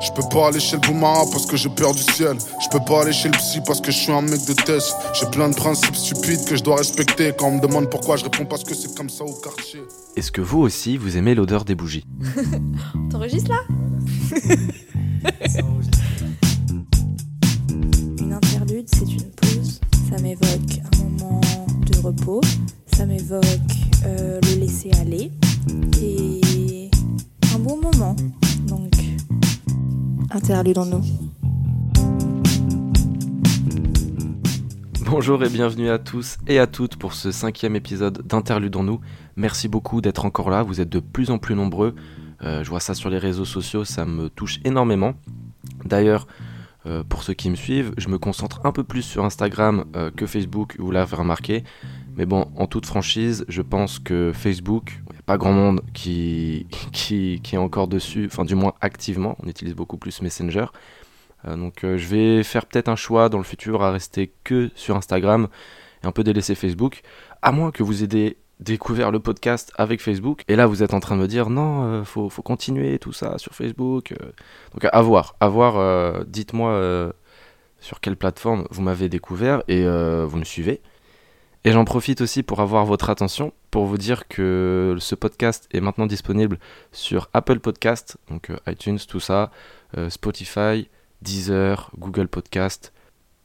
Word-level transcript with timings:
Je 0.00 0.10
peux 0.12 0.26
pas 0.30 0.48
aller 0.48 0.60
chez 0.60 0.76
le 0.76 0.80
boumara 0.80 1.24
parce 1.30 1.46
que 1.46 1.56
j'ai 1.56 1.68
peur 1.68 1.94
du 1.94 2.02
ciel. 2.02 2.36
Je 2.62 2.68
peux 2.70 2.82
pas 2.84 3.02
aller 3.02 3.12
chez 3.12 3.28
le 3.28 3.36
psy 3.36 3.60
parce 3.66 3.80
que 3.80 3.90
je 3.90 3.98
suis 3.98 4.12
un 4.12 4.22
mec 4.22 4.44
de 4.46 4.54
test. 4.54 4.96
J'ai 5.12 5.26
plein 5.26 5.48
de 5.50 5.54
principes 5.54 5.94
stupides 5.94 6.44
que 6.46 6.56
je 6.56 6.62
dois 6.62 6.76
respecter. 6.76 7.32
Quand 7.36 7.48
on 7.48 7.56
me 7.56 7.60
demande 7.60 7.90
pourquoi, 7.90 8.16
je 8.16 8.24
réponds 8.24 8.46
parce 8.46 8.64
que 8.64 8.74
c'est 8.74 8.94
comme 8.96 9.10
ça 9.10 9.24
au 9.24 9.34
quartier. 9.34 9.82
Est-ce 10.16 10.32
que 10.32 10.40
vous 10.40 10.60
aussi, 10.60 10.96
vous 10.96 11.16
aimez 11.16 11.34
l'odeur 11.34 11.64
des 11.64 11.74
bougies? 11.74 12.04
T'enregistres 13.10 13.50
là? 13.50 13.60
Bonjour 35.06 35.42
et 35.42 35.48
bienvenue 35.48 35.88
à 35.88 35.98
tous 35.98 36.36
et 36.46 36.58
à 36.58 36.66
toutes 36.66 36.96
pour 36.96 37.14
ce 37.14 37.32
cinquième 37.32 37.76
épisode 37.76 38.20
d'Interludons-nous. 38.26 39.00
Merci 39.36 39.68
beaucoup 39.68 40.02
d'être 40.02 40.26
encore 40.26 40.50
là, 40.50 40.62
vous 40.62 40.82
êtes 40.82 40.90
de 40.90 41.00
plus 41.00 41.30
en 41.30 41.38
plus 41.38 41.54
nombreux. 41.54 41.94
Euh, 42.42 42.62
je 42.62 42.68
vois 42.68 42.80
ça 42.80 42.92
sur 42.92 43.08
les 43.08 43.16
réseaux 43.16 43.46
sociaux, 43.46 43.86
ça 43.86 44.04
me 44.04 44.28
touche 44.28 44.60
énormément. 44.64 45.14
D'ailleurs, 45.86 46.26
euh, 46.84 47.04
pour 47.08 47.22
ceux 47.22 47.32
qui 47.32 47.48
me 47.48 47.56
suivent, 47.56 47.94
je 47.96 48.08
me 48.08 48.18
concentre 48.18 48.60
un 48.64 48.72
peu 48.72 48.84
plus 48.84 49.02
sur 49.02 49.24
Instagram 49.24 49.86
euh, 49.96 50.10
que 50.10 50.26
Facebook, 50.26 50.76
vous 50.78 50.90
l'avez 50.90 51.16
remarqué. 51.16 51.64
Mais 52.20 52.26
bon, 52.26 52.52
en 52.54 52.66
toute 52.66 52.84
franchise, 52.84 53.46
je 53.48 53.62
pense 53.62 53.98
que 53.98 54.32
Facebook, 54.34 55.00
il 55.08 55.12
n'y 55.12 55.18
a 55.20 55.22
pas 55.22 55.38
grand 55.38 55.54
monde 55.54 55.80
qui, 55.94 56.66
qui, 56.92 57.40
est 57.50 57.56
encore 57.56 57.88
dessus, 57.88 58.26
enfin 58.26 58.44
du 58.44 58.54
moins 58.54 58.74
activement, 58.82 59.38
on 59.42 59.48
utilise 59.48 59.74
beaucoup 59.74 59.96
plus 59.96 60.20
Messenger. 60.20 60.66
Euh, 61.46 61.56
donc 61.56 61.82
euh, 61.82 61.96
je 61.96 62.06
vais 62.08 62.42
faire 62.42 62.66
peut-être 62.66 62.90
un 62.90 62.94
choix 62.94 63.30
dans 63.30 63.38
le 63.38 63.44
futur 63.44 63.82
à 63.82 63.90
rester 63.90 64.34
que 64.44 64.70
sur 64.74 64.96
Instagram 64.96 65.48
et 66.04 66.06
un 66.06 66.12
peu 66.12 66.22
délaisser 66.22 66.54
Facebook, 66.54 67.00
à 67.40 67.52
moins 67.52 67.70
que 67.70 67.82
vous 67.82 68.04
ayez 68.04 68.36
découvert 68.58 69.12
le 69.12 69.20
podcast 69.20 69.72
avec 69.78 70.02
Facebook. 70.02 70.42
Et 70.46 70.56
là, 70.56 70.66
vous 70.66 70.82
êtes 70.82 70.92
en 70.92 71.00
train 71.00 71.16
de 71.16 71.22
me 71.22 71.26
dire 71.26 71.48
non, 71.48 71.84
euh, 71.84 72.04
faut, 72.04 72.28
faut 72.28 72.42
continuer 72.42 72.98
tout 72.98 73.14
ça 73.14 73.38
sur 73.38 73.54
Facebook. 73.54 74.12
euh. 74.12 74.32
Donc 74.74 74.86
à 74.92 75.00
voir, 75.00 75.36
à 75.40 75.48
voir. 75.48 76.26
Dites-moi 76.26 77.14
sur 77.80 77.98
quelle 78.00 78.16
plateforme 78.16 78.66
vous 78.70 78.82
m'avez 78.82 79.08
découvert 79.08 79.62
et 79.68 79.86
vous 79.86 80.36
me 80.36 80.44
suivez. 80.44 80.82
Et 81.64 81.72
j'en 81.72 81.84
profite 81.84 82.22
aussi 82.22 82.42
pour 82.42 82.60
avoir 82.60 82.86
votre 82.86 83.10
attention, 83.10 83.52
pour 83.70 83.84
vous 83.84 83.98
dire 83.98 84.28
que 84.28 84.96
ce 84.98 85.14
podcast 85.14 85.68
est 85.72 85.80
maintenant 85.80 86.06
disponible 86.06 86.58
sur 86.90 87.28
Apple 87.34 87.60
Podcast, 87.60 88.16
donc 88.30 88.48
euh, 88.48 88.56
iTunes, 88.66 88.98
tout 89.06 89.20
ça, 89.20 89.50
euh, 89.98 90.08
Spotify, 90.08 90.88
Deezer, 91.20 91.90
Google 91.98 92.28
Podcast. 92.28 92.94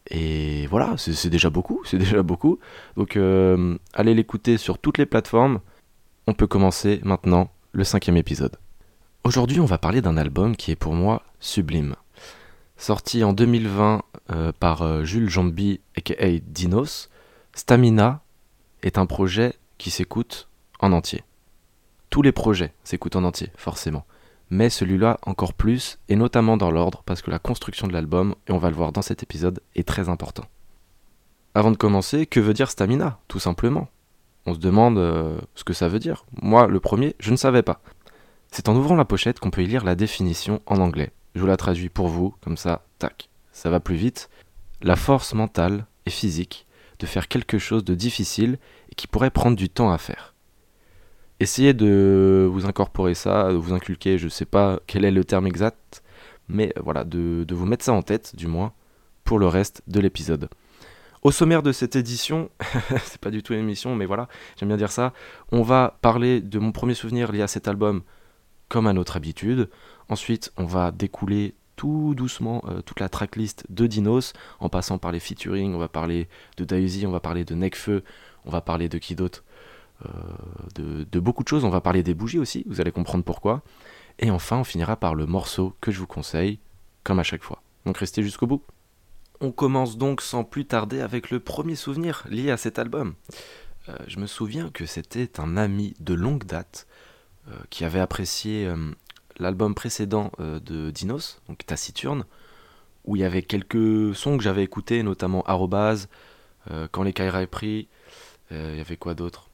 Et 0.10 0.68
voilà, 0.68 0.96
c'est 0.98 1.30
déjà 1.30 1.50
beaucoup, 1.50 1.82
c'est 1.84 1.98
déjà 1.98 2.22
beaucoup. 2.24 2.60
Donc 2.96 3.18
euh, 3.18 3.78
allez 3.94 4.14
l'écouter 4.14 4.58
sur 4.58 4.78
toutes 4.78 4.98
les 4.98 5.06
plateformes. 5.06 5.60
On 6.28 6.34
peut 6.34 6.48
commencer 6.48 7.02
maintenant 7.04 7.50
le 7.72 7.84
cinquième 7.84 8.18
épisode. 8.18 8.56
Aujourd'hui, 9.24 9.60
on 9.60 9.66
va 9.66 9.78
parler 9.78 10.02
d'un 10.02 10.18
album 10.18 10.56
qui 10.56 10.72
est 10.72 10.76
pour 10.76 10.94
moi 10.94 11.24
sublime. 11.40 11.96
Sorti 12.78 13.24
en 13.24 13.34
2020 13.34 14.04
euh, 14.32 14.52
par 14.60 15.04
Jules 15.04 15.30
Jambi 15.30 15.82
aka 15.98 16.40
Dinos, 16.46 17.10
Stamina 17.56 18.22
est 18.84 19.00
un 19.00 19.08
projet 19.08 19.56
qui 19.80 19.90
s'écoute 19.90 20.48
en 20.80 20.92
entier. 20.92 21.24
Tous 22.12 22.22
les 22.22 22.32
projets 22.32 22.74
s'écoutent 22.84 23.16
en 23.16 23.24
entier, 23.24 23.52
forcément 23.56 24.06
mais 24.50 24.70
celui-là 24.70 25.20
encore 25.26 25.54
plus, 25.54 26.00
et 26.10 26.16
notamment 26.16 26.58
dans 26.58 26.72
l'ordre, 26.72 27.04
parce 27.06 27.22
que 27.22 27.32
la 27.32 27.40
construction 27.40 27.88
de 27.88 27.94
l'album, 27.94 28.36
et 28.48 28.52
on 28.52 28.58
va 28.58 28.70
le 28.70 28.76
voir 28.76 28.92
dans 28.92 29.02
cet 29.02 29.24
épisode, 29.24 29.62
est 29.76 29.88
très 29.88 30.10
important. 30.10 30.46
Avant 31.56 31.72
de 31.72 31.78
commencer, 31.78 32.26
que 32.26 32.40
veut 32.40 32.54
dire 32.54 32.70
stamina 32.70 33.20
Tout 33.28 33.40
simplement? 33.40 33.88
On 34.46 34.54
se 34.54 34.60
demande 34.60 34.98
euh, 34.98 35.40
ce 35.56 35.64
que 35.64 35.74
ça 35.74 35.88
veut 35.88 36.00
dire. 36.00 36.26
Moi, 36.42 36.68
le 36.68 36.80
premier, 36.80 37.16
je 37.20 37.32
ne 37.32 37.38
savais 37.38 37.64
pas. 37.64 37.82
C'est 38.52 38.70
en 38.70 38.76
ouvrant 38.76 38.96
la 38.96 39.06
pochette 39.06 39.40
qu'on 39.40 39.50
peut 39.50 39.64
y 39.64 39.68
lire 39.68 39.84
la 39.84 39.96
définition 39.96 40.62
en 40.68 40.78
anglais. 40.78 41.12
Je 41.34 41.42
vous 41.42 41.48
la 41.48 41.58
traduis 41.58 41.90
pour 41.90 42.08
vous, 42.08 42.36
comme 42.42 42.58
ça, 42.58 42.86
tac, 43.00 43.30
ça 43.52 43.70
va 43.70 43.80
plus 43.80 43.96
vite. 43.96 44.30
La 44.82 44.96
force 44.96 45.34
mentale 45.34 45.88
et 46.06 46.12
physique 46.12 46.68
de 47.00 47.06
faire 47.06 47.28
quelque 47.28 47.58
chose 47.58 47.84
de 47.84 47.96
difficile 47.96 48.58
et 48.92 48.96
qui 48.96 49.08
pourrait 49.08 49.32
prendre 49.32 49.58
du 49.58 49.70
temps 49.70 49.92
à 49.92 49.98
faire 49.98 50.36
essayez 51.40 51.74
de 51.74 52.48
vous 52.52 52.66
incorporer 52.66 53.14
ça, 53.14 53.52
de 53.52 53.56
vous 53.56 53.74
inculquer, 53.74 54.18
je 54.18 54.28
sais 54.28 54.46
pas 54.46 54.80
quel 54.88 55.06
est 55.06 55.12
le 55.12 55.24
terme 55.24 55.48
exact, 55.48 56.04
mais 56.48 56.74
voilà, 56.82 57.04
de, 57.04 57.44
de 57.44 57.56
vous 57.56 57.66
mettre 57.66 57.86
ça 57.86 57.94
en 57.94 58.02
tête, 58.02 58.36
du 58.36 58.48
moins, 58.48 58.74
pour 59.24 59.40
le 59.40 59.48
reste 59.48 59.82
de 59.88 60.00
l'épisode. 60.00 60.50
Au 61.24 61.32
sommaire 61.32 61.64
de 61.64 61.72
cette 61.72 61.96
édition, 61.96 62.50
c'est 63.04 63.20
pas 63.20 63.32
du 63.32 63.42
tout 63.42 63.54
une 63.54 63.60
émission, 63.60 63.96
mais 63.96 64.06
voilà, 64.06 64.28
j'aime 64.58 64.70
bien 64.70 64.78
dire 64.78 64.92
ça, 64.92 65.14
on 65.52 65.64
va 65.64 65.98
parler 66.02 66.40
de 66.40 66.60
mon 66.60 66.72
premier 66.72 66.94
souvenir 66.94 67.32
lié 67.32 67.42
à 67.42 67.48
cet 67.48 67.68
album, 67.68 68.04
comme 68.70 68.88
à 68.88 68.94
notre 68.94 69.18
habitude. 69.18 69.70
Ensuite, 70.10 70.52
on 70.58 70.66
va 70.66 70.92
découler 70.92 71.56
tout 71.76 72.14
doucement 72.16 72.64
euh, 72.68 72.82
toute 72.82 73.00
la 73.00 73.10
tracklist 73.10 73.66
de 73.70 73.88
Dinos, 73.88 74.34
en 74.60 74.70
passant 74.70 74.98
par 74.98 75.12
les 75.12 75.20
featuring, 75.20 75.74
on 75.74 75.78
va 75.78 75.88
parler 75.88 76.28
de 76.58 76.66
Daisy, 76.66 77.06
on 77.06 77.12
va 77.12 77.20
parler 77.20 77.46
de 77.46 77.56
Necfeu, 77.56 78.04
on 78.46 78.52
va 78.52 78.62
parler 78.62 78.90
de 78.90 78.98
qui 78.98 79.16
d'autre 79.16 79.44
euh, 80.06 81.06
de, 81.12 81.20
beaucoup 81.20 81.44
de 81.44 81.48
choses. 81.48 81.64
On 81.64 81.70
va 81.70 81.82
parler 81.82 82.04
des 82.04 82.14
bougies 82.14 82.40
aussi, 82.40 82.64
vous 82.68 82.82
allez 82.82 82.92
comprendre 82.92 83.24
pourquoi. 83.24 83.62
Et 84.20 84.32
enfin, 84.32 84.58
on 84.58 84.64
finira 84.64 84.96
par 84.96 85.16
le 85.16 85.26
morceau 85.26 85.76
que 85.82 85.92
je 85.92 86.00
vous 86.00 86.08
conseille, 86.08 86.60
comme 87.04 87.20
à 87.20 87.24
chaque 87.24 87.44
fois. 87.44 87.62
Donc 87.86 87.98
restez 87.98 88.24
jusqu'au 88.24 88.48
bout. 88.48 88.64
On 89.42 89.52
commence 89.52 89.98
donc 89.98 90.22
sans 90.22 90.44
plus 90.44 90.66
tarder 90.66 91.02
avec 91.02 91.30
le 91.30 91.40
premier 91.40 91.76
souvenir 91.76 92.26
lié 92.30 92.52
à 92.52 92.58
cet 92.58 92.80
album. 92.80 93.16
Euh, 93.90 93.98
je 94.08 94.20
me 94.20 94.28
souviens 94.28 94.70
que 94.70 94.86
c'était 94.86 95.40
un 95.40 95.58
ami 95.58 95.94
de 96.00 96.14
longue 96.14 96.46
date 96.46 96.88
qui 97.70 97.86
avait 97.86 98.00
apprécié 98.00 98.68
l'album 99.40 99.76
précédent 99.76 100.32
euh, 100.40 100.60
de 100.60 100.92
Dinos, 100.92 101.42
donc 101.48 101.66
Taciturne, 101.66 102.26
où 103.06 103.16
il 103.16 103.22
y 103.22 103.26
avait 103.26 103.44
quelques 103.44 104.16
sons 104.16 104.38
que 104.38 104.44
j'avais 104.44 104.64
écoutés, 104.64 105.04
notamment 105.04 105.44
Arrobase, 105.44 106.10
euh, 106.72 106.88
Quand 106.92 107.04
les 107.04 107.14
Kaira 107.14 107.44
est 107.44 107.48
pris, 107.48 107.88
euh, 108.52 108.72
il 108.74 108.78
y 108.78 108.82
avait 108.82 108.98
quoi 108.98 109.14
d'autre? 109.14 109.50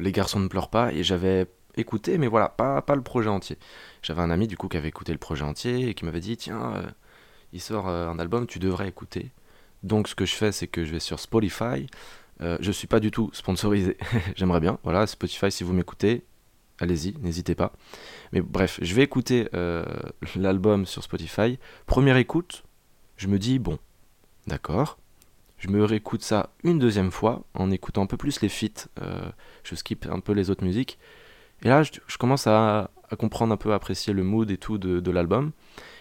Les 0.00 0.10
garçons 0.10 0.40
ne 0.40 0.48
pleurent 0.48 0.70
pas, 0.70 0.92
et 0.92 1.04
j'avais 1.04 1.46
écouté, 1.76 2.18
mais 2.18 2.26
voilà, 2.26 2.48
pas, 2.48 2.82
pas 2.82 2.96
le 2.96 3.02
projet 3.02 3.28
entier. 3.28 3.56
J'avais 4.02 4.22
un 4.22 4.30
ami 4.30 4.48
du 4.48 4.56
coup 4.56 4.66
qui 4.66 4.76
avait 4.76 4.88
écouté 4.88 5.12
le 5.12 5.18
projet 5.18 5.44
entier 5.44 5.88
et 5.88 5.94
qui 5.94 6.04
m'avait 6.04 6.18
dit 6.18 6.36
tiens, 6.36 6.82
il 7.52 7.60
sort 7.60 7.86
un 7.86 8.18
album, 8.18 8.48
tu 8.48 8.58
devrais 8.58 8.88
écouter. 8.88 9.30
Donc 9.84 10.08
ce 10.08 10.16
que 10.16 10.26
je 10.26 10.34
fais, 10.34 10.50
c'est 10.50 10.66
que 10.66 10.84
je 10.84 10.90
vais 10.90 10.98
sur 10.98 11.20
Spotify. 11.20 11.86
Euh, 12.40 12.56
je 12.60 12.70
suis 12.70 12.86
pas 12.86 13.00
du 13.00 13.10
tout 13.10 13.30
sponsorisé, 13.32 13.96
j'aimerais 14.36 14.60
bien. 14.60 14.78
Voilà, 14.84 15.06
Spotify, 15.06 15.50
si 15.50 15.64
vous 15.64 15.72
m'écoutez, 15.72 16.24
allez-y, 16.78 17.14
n'hésitez 17.20 17.54
pas. 17.54 17.72
Mais 18.32 18.40
bref, 18.40 18.78
je 18.82 18.94
vais 18.94 19.02
écouter 19.02 19.48
euh, 19.54 19.84
l'album 20.36 20.86
sur 20.86 21.02
Spotify. 21.02 21.58
Première 21.86 22.16
écoute, 22.16 22.64
je 23.16 23.28
me 23.28 23.38
dis 23.38 23.58
bon, 23.58 23.78
d'accord. 24.46 24.98
Je 25.58 25.68
me 25.68 25.84
réécoute 25.84 26.22
ça 26.22 26.50
une 26.62 26.78
deuxième 26.78 27.10
fois 27.10 27.42
en 27.54 27.72
écoutant 27.72 28.02
un 28.02 28.06
peu 28.06 28.16
plus 28.16 28.40
les 28.40 28.48
feats. 28.48 28.86
euh, 29.02 29.28
je 29.64 29.74
skip 29.74 30.06
un 30.06 30.20
peu 30.20 30.32
les 30.32 30.50
autres 30.50 30.64
musiques. 30.64 30.98
Et 31.62 31.68
là, 31.68 31.82
je, 31.82 32.16
commence 32.16 32.46
à, 32.46 32.90
comprendre 33.18 33.52
un 33.52 33.56
peu, 33.56 33.72
à 33.72 33.74
apprécier 33.74 34.12
le 34.12 34.22
mood 34.22 34.48
et 34.50 34.56
tout 34.56 34.78
de, 34.78 35.10
l'album. 35.10 35.50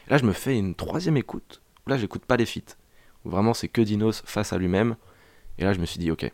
Là, 0.08 0.18
je 0.18 0.26
me 0.26 0.34
fais 0.34 0.56
une 0.58 0.76
troisième 0.76 1.18
écoute. 1.18 1.62
Là, 1.88 1.98
j'écoute 1.98 2.26
pas 2.26 2.38
les 2.38 2.46
feats. 2.46 2.76
Vraiment, 3.26 3.56
c'est 3.56 3.68
que 3.68 3.82
Dinos 3.82 4.22
face 4.26 4.54
à 4.54 4.58
lui-même. 4.58 4.96
Et 5.58 5.64
là, 5.64 5.74
je 5.74 5.80
me 5.80 5.86
suis 5.86 5.98
dit, 5.98 6.12
ok, 6.12 6.32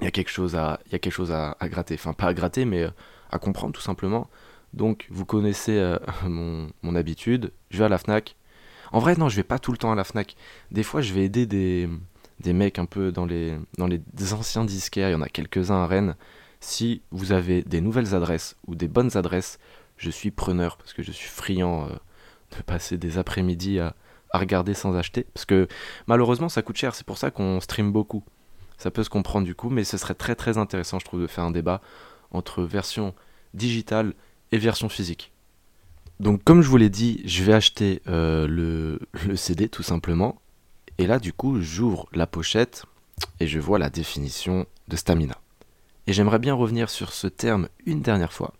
il 0.00 0.04
y 0.04 0.06
a 0.08 0.10
quelque 0.10 0.30
chose 0.30 0.56
à, 0.56 0.80
il 0.86 0.92
y 0.92 0.96
à 0.96 1.68
gratter. 1.68 1.94
Enfin, 1.94 2.12
pas 2.12 2.26
à 2.26 2.34
gratter, 2.34 2.64
mais 2.64 2.82
euh, 2.82 2.90
comprendre 3.38 3.72
tout 3.72 3.80
simplement. 3.80 4.28
Donc, 4.72 5.06
vous 5.10 5.24
connaissez 5.24 5.78
euh, 5.78 5.98
mon, 6.24 6.68
mon 6.82 6.96
habitude. 6.96 7.52
Je 7.70 7.78
vais 7.78 7.84
à 7.84 7.88
la 7.88 7.98
Fnac. 7.98 8.36
En 8.92 8.98
vrai, 8.98 9.16
non, 9.16 9.28
je 9.28 9.36
vais 9.36 9.44
pas 9.44 9.58
tout 9.58 9.72
le 9.72 9.78
temps 9.78 9.92
à 9.92 9.94
la 9.94 10.04
Fnac. 10.04 10.36
Des 10.70 10.82
fois, 10.82 11.00
je 11.00 11.12
vais 11.12 11.24
aider 11.24 11.46
des, 11.46 11.88
des 12.40 12.52
mecs 12.52 12.78
un 12.78 12.86
peu 12.86 13.12
dans 13.12 13.26
les, 13.26 13.56
dans 13.78 13.86
les 13.86 14.00
anciens 14.32 14.64
disquaires. 14.64 15.08
Il 15.08 15.12
y 15.12 15.16
en 15.16 15.22
a 15.22 15.28
quelques-uns 15.28 15.82
à 15.82 15.86
Rennes. 15.86 16.16
Si 16.60 17.02
vous 17.10 17.32
avez 17.32 17.62
des 17.62 17.80
nouvelles 17.80 18.14
adresses 18.14 18.56
ou 18.66 18.74
des 18.74 18.88
bonnes 18.88 19.16
adresses, 19.16 19.58
je 19.96 20.10
suis 20.10 20.30
preneur 20.30 20.76
parce 20.76 20.92
que 20.92 21.02
je 21.02 21.12
suis 21.12 21.28
friand 21.28 21.84
euh, 21.84 21.94
de 22.56 22.62
passer 22.62 22.96
des 22.96 23.18
après-midi 23.18 23.80
à, 23.80 23.94
à 24.30 24.38
regarder 24.38 24.74
sans 24.74 24.96
acheter. 24.96 25.26
Parce 25.34 25.44
que 25.44 25.68
malheureusement, 26.06 26.48
ça 26.48 26.62
coûte 26.62 26.76
cher. 26.76 26.94
C'est 26.94 27.06
pour 27.06 27.18
ça 27.18 27.30
qu'on 27.30 27.60
stream 27.60 27.92
beaucoup. 27.92 28.24
Ça 28.78 28.90
peut 28.90 29.04
se 29.04 29.10
comprendre 29.10 29.46
du 29.46 29.54
coup, 29.54 29.70
mais 29.70 29.84
ce 29.84 29.96
serait 29.96 30.14
très 30.14 30.34
très 30.34 30.58
intéressant, 30.58 30.98
je 30.98 31.04
trouve, 31.04 31.22
de 31.22 31.26
faire 31.26 31.44
un 31.44 31.52
débat 31.52 31.80
entre 32.32 32.62
version 32.62 33.14
digitale 33.54 34.12
et 34.52 34.58
version 34.58 34.88
physique. 34.88 35.32
Donc, 36.20 36.44
comme 36.44 36.62
je 36.62 36.68
vous 36.68 36.76
l'ai 36.76 36.90
dit, 36.90 37.22
je 37.24 37.42
vais 37.42 37.54
acheter 37.54 38.02
euh, 38.06 38.46
le, 38.46 39.36
CD 39.36 39.68
tout 39.68 39.82
simplement. 39.82 40.40
Et 40.98 41.06
là, 41.06 41.18
du 41.18 41.32
coup, 41.32 41.60
j'ouvre 41.60 42.06
la 42.12 42.26
pochette 42.26 42.84
et 43.40 43.46
je 43.46 43.58
vois 43.58 43.78
la 43.78 43.90
définition 43.90 44.66
de 44.88 44.96
stamina. 44.96 45.36
Et 46.06 46.12
j'aimerais 46.12 46.38
bien 46.38 46.54
revenir 46.54 46.90
sur 46.90 47.12
ce 47.12 47.26
terme 47.26 47.68
une 47.86 48.02
dernière 48.02 48.32
fois, 48.32 48.52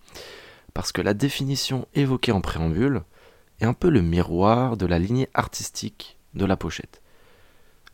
parce 0.72 0.90
que 0.90 1.02
la 1.02 1.14
définition 1.14 1.86
évoquée 1.94 2.32
en 2.32 2.40
préambule 2.40 2.96
est 2.96 3.14
est 3.60 3.64
un 3.64 3.72
peu 3.72 3.88
le 3.88 4.02
miroir 4.02 4.76
de 4.76 4.86
la 4.86 4.98
lignée 4.98 5.28
artistique 5.34 6.18
de 6.34 6.44
la 6.44 6.56
pochette. 6.56 7.02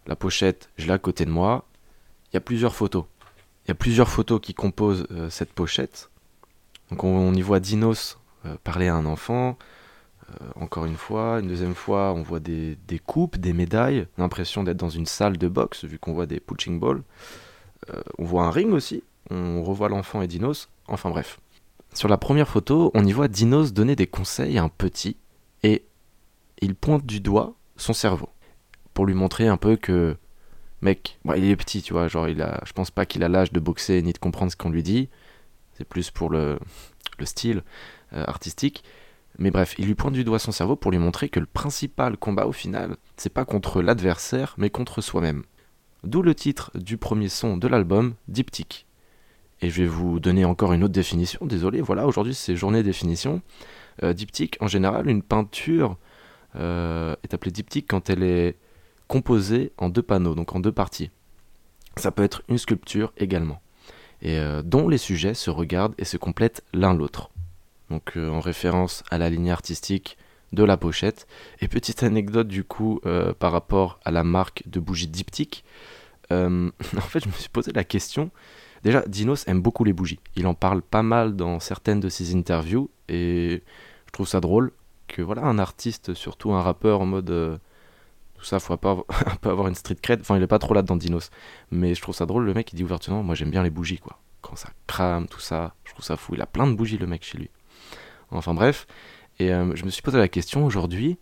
La 0.06 0.16
pochette, 0.16 0.70
je 0.76 0.86
l'ai 0.86 0.92
à 0.92 0.98
côté 0.98 1.24
de 1.24 1.30
moi. 1.30 1.66
Il 2.32 2.34
y 2.34 2.38
a 2.38 2.40
plusieurs 2.40 2.74
photos. 2.74 3.04
Il 3.64 3.68
y 3.68 3.72
a 3.72 3.74
plusieurs 3.74 4.08
photos 4.08 4.40
qui 4.40 4.54
composent 4.54 5.06
euh, 5.10 5.28
cette 5.30 5.52
pochette. 5.52 6.09
Donc 6.90 7.04
on, 7.04 7.32
y 7.34 7.42
voit 7.42 7.60
Dinos 7.60 8.18
euh, 8.46 8.56
parler 8.64 8.88
à 8.88 8.94
un 8.94 9.06
enfant. 9.06 9.58
Euh, 10.28 10.46
encore 10.56 10.84
une 10.84 10.96
fois, 10.96 11.40
une 11.40 11.48
deuxième 11.48 11.74
fois, 11.74 12.12
on 12.14 12.22
voit 12.22 12.40
des, 12.40 12.76
coupes, 13.04 13.38
des 13.38 13.52
médailles. 13.52 14.06
L'impression 14.18 14.64
d'être 14.64 14.76
dans 14.76 14.90
une 14.90 15.06
salle 15.06 15.38
de 15.38 15.48
boxe, 15.48 15.84
vu 15.84 15.98
qu'on 15.98 16.12
voit 16.12 16.26
des 16.26 16.40
punching 16.40 16.78
balls. 16.78 17.02
on 18.18 18.24
voit 18.24 18.44
un 18.44 18.50
ring 18.50 18.72
aussi. 18.72 19.02
On 19.30 19.62
revoit 19.62 19.88
l'enfant 19.88 20.22
et 20.22 20.26
Dinos. 20.26 20.68
Enfin 20.88 21.10
bref. 21.10 21.40
Sur 21.94 22.08
la 22.08 22.18
première 22.18 22.48
photo, 22.48 22.90
on 22.94 23.04
y 23.04 23.12
voit 23.12 23.28
Dinos 23.28 23.72
donner 23.72 23.96
des 23.96 24.06
conseils 24.06 24.58
à 24.58 24.62
un 24.62 24.68
petit 24.68 25.16
et 25.62 25.84
il 26.60 26.74
pointe 26.74 27.04
du 27.04 27.20
doigt 27.20 27.54
son 27.76 27.92
cerveau 27.92 28.28
pour 28.94 29.06
lui 29.06 29.14
montrer 29.14 29.48
un 29.48 29.56
peu 29.56 29.76
que 29.76 30.16
mec, 30.82 31.18
il 31.36 31.44
est 31.44 31.56
petit, 31.56 31.82
tu 31.82 31.92
vois, 31.92 32.08
genre 32.08 32.28
il 32.28 32.42
a 32.42 32.60
je 32.64 32.72
pense 32.72 32.90
pas 32.90 33.06
qu'il 33.06 33.24
a 33.24 33.28
l'âge 33.28 33.52
de 33.52 33.60
boxer 33.60 34.02
ni 34.02 34.12
de 34.12 34.18
comprendre 34.18 34.52
ce 34.52 34.56
qu'on 34.56 34.70
lui 34.70 34.82
dit. 34.82 35.08
C'est 35.80 35.88
plus 35.88 36.10
pour 36.10 36.28
le, 36.28 36.58
le 37.18 37.24
style 37.24 37.62
euh, 38.12 38.22
artistique. 38.26 38.84
Mais 39.38 39.50
bref, 39.50 39.74
il 39.78 39.86
lui 39.86 39.94
pointe 39.94 40.12
du 40.12 40.24
doigt 40.24 40.38
son 40.38 40.52
cerveau 40.52 40.76
pour 40.76 40.90
lui 40.90 40.98
montrer 40.98 41.30
que 41.30 41.40
le 41.40 41.46
principal 41.46 42.18
combat 42.18 42.44
au 42.44 42.52
final, 42.52 42.98
c'est 43.16 43.32
pas 43.32 43.46
contre 43.46 43.80
l'adversaire, 43.80 44.54
mais 44.58 44.68
contre 44.68 45.00
soi-même. 45.00 45.42
D'où 46.04 46.20
le 46.20 46.34
titre 46.34 46.70
du 46.74 46.98
premier 46.98 47.30
son 47.30 47.56
de 47.56 47.66
l'album, 47.66 48.12
Diptyque. 48.28 48.86
Et 49.62 49.70
je 49.70 49.80
vais 49.80 49.88
vous 49.88 50.20
donner 50.20 50.44
encore 50.44 50.74
une 50.74 50.84
autre 50.84 50.92
définition. 50.92 51.46
Désolé, 51.46 51.80
voilà, 51.80 52.06
aujourd'hui 52.06 52.34
c'est 52.34 52.56
journée 52.56 52.82
définition. 52.82 53.40
Euh, 54.02 54.12
diptyque, 54.12 54.58
en 54.60 54.66
général, 54.66 55.08
une 55.08 55.22
peinture 55.22 55.96
euh, 56.56 57.16
est 57.22 57.32
appelée 57.32 57.52
diptyque 57.52 57.86
quand 57.88 58.10
elle 58.10 58.22
est 58.22 58.58
composée 59.08 59.72
en 59.78 59.88
deux 59.88 60.02
panneaux, 60.02 60.34
donc 60.34 60.54
en 60.54 60.60
deux 60.60 60.72
parties. 60.72 61.10
Ça 61.96 62.10
peut 62.10 62.22
être 62.22 62.42
une 62.48 62.58
sculpture 62.58 63.14
également, 63.16 63.62
et 64.22 64.38
euh, 64.38 64.62
dont 64.62 64.88
les 64.88 64.98
sujets 64.98 65.34
se 65.34 65.50
regardent 65.50 65.94
et 65.98 66.04
se 66.04 66.16
complètent 66.16 66.62
l'un 66.72 66.94
l'autre. 66.94 67.30
Donc 67.90 68.16
en 68.16 68.40
référence 68.40 69.02
à 69.10 69.18
la 69.18 69.30
ligne 69.30 69.50
artistique 69.50 70.16
de 70.52 70.62
la 70.62 70.76
pochette. 70.76 71.26
Et 71.60 71.68
petite 71.68 72.02
anecdote 72.02 72.46
du 72.46 72.62
coup 72.62 73.00
par 73.40 73.50
rapport 73.50 73.98
à 74.04 74.12
la 74.12 74.22
marque 74.22 74.62
de 74.66 74.78
bougies 74.78 75.08
diptyque. 75.08 75.64
en 76.30 76.70
fait, 77.08 77.24
je 77.24 77.26
me 77.26 77.32
suis 77.32 77.48
posé 77.48 77.72
la 77.72 77.82
question 77.82 78.30
Déjà, 78.82 79.04
Dinos 79.06 79.46
aime 79.46 79.60
beaucoup 79.60 79.84
les 79.84 79.92
bougies. 79.92 80.20
Il 80.36 80.46
en 80.46 80.54
parle 80.54 80.80
pas 80.82 81.02
mal 81.02 81.36
dans 81.36 81.60
certaines 81.60 82.00
de 82.00 82.08
ses 82.08 82.34
interviews 82.34 82.88
et 83.08 83.62
je 84.06 84.12
trouve 84.12 84.26
ça 84.26 84.40
drôle 84.40 84.72
que 85.06 85.22
voilà 85.22 85.42
un 85.42 85.58
artiste, 85.58 86.14
surtout 86.14 86.52
un 86.52 86.62
rappeur 86.62 87.00
en 87.00 87.06
mode 87.06 87.30
euh, 87.30 87.58
tout 88.40 88.46
ça, 88.46 88.58
faut 88.58 88.76
pas 88.76 88.96
peu 89.42 89.50
avoir 89.50 89.68
une 89.68 89.74
street 89.74 89.96
cred. 90.02 90.22
Enfin, 90.22 90.36
il 90.36 90.42
est 90.42 90.46
pas 90.46 90.58
trop 90.58 90.72
là 90.72 90.82
dans 90.82 90.96
Dinos, 90.96 91.30
mais 91.70 91.94
je 91.94 92.00
trouve 92.00 92.14
ça 92.14 92.24
drôle. 92.24 92.44
Le 92.44 92.54
mec, 92.54 92.72
il 92.72 92.76
dit 92.76 92.84
ouvertement, 92.84 93.22
moi 93.22 93.34
j'aime 93.34 93.50
bien 93.50 93.62
les 93.62 93.70
bougies 93.70 93.98
quoi. 93.98 94.18
Quand 94.40 94.56
ça 94.56 94.70
crame, 94.86 95.28
tout 95.28 95.40
ça, 95.40 95.74
je 95.84 95.92
trouve 95.92 96.04
ça 96.04 96.16
fou. 96.16 96.34
Il 96.34 96.40
a 96.40 96.46
plein 96.46 96.66
de 96.66 96.74
bougies 96.74 96.96
le 96.96 97.06
mec 97.06 97.22
chez 97.22 97.36
lui. 97.36 97.50
Enfin 98.30 98.54
bref, 98.54 98.86
et 99.38 99.52
euh, 99.52 99.74
je 99.74 99.84
me 99.84 99.90
suis 99.90 100.02
posé 100.02 100.16
la 100.18 100.28
question 100.28 100.64
aujourd'hui. 100.64 101.18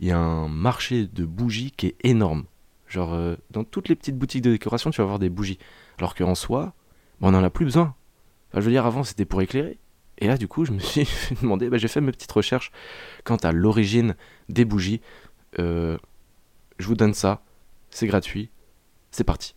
Il 0.00 0.08
y 0.08 0.10
a 0.10 0.18
un 0.18 0.48
marché 0.48 1.06
de 1.06 1.24
bougies 1.24 1.70
qui 1.70 1.86
est 1.86 1.96
énorme. 2.02 2.44
Genre, 2.88 3.12
euh, 3.14 3.36
dans 3.50 3.64
toutes 3.64 3.88
les 3.88 3.94
petites 3.94 4.16
boutiques 4.16 4.42
de 4.42 4.50
décoration, 4.50 4.90
tu 4.90 4.98
vas 4.98 5.04
avoir 5.04 5.18
des 5.18 5.28
bougies. 5.28 5.58
Alors 5.98 6.14
qu'en 6.14 6.34
soi, 6.34 6.74
on 7.20 7.30
n'en 7.30 7.44
a 7.44 7.50
plus 7.50 7.64
besoin. 7.64 7.94
je 8.54 8.60
veux 8.60 8.70
dire, 8.70 8.86
avant, 8.86 9.04
c'était 9.04 9.24
pour 9.24 9.42
éclairer. 9.42 9.78
Et 10.18 10.26
là, 10.26 10.36
du 10.36 10.48
coup, 10.48 10.64
je 10.64 10.72
me 10.72 10.80
suis 10.80 11.08
demandé, 11.42 11.68
bah, 11.68 11.78
j'ai 11.78 11.88
fait 11.88 12.00
mes 12.00 12.12
petites 12.12 12.32
recherches 12.32 12.72
quant 13.24 13.36
à 13.36 13.52
l'origine 13.52 14.16
des 14.48 14.64
bougies. 14.64 15.00
Euh, 15.58 15.96
je 16.78 16.86
vous 16.86 16.94
donne 16.94 17.14
ça, 17.14 17.42
c'est 17.90 18.06
gratuit, 18.06 18.50
c'est 19.10 19.24
parti. 19.24 19.54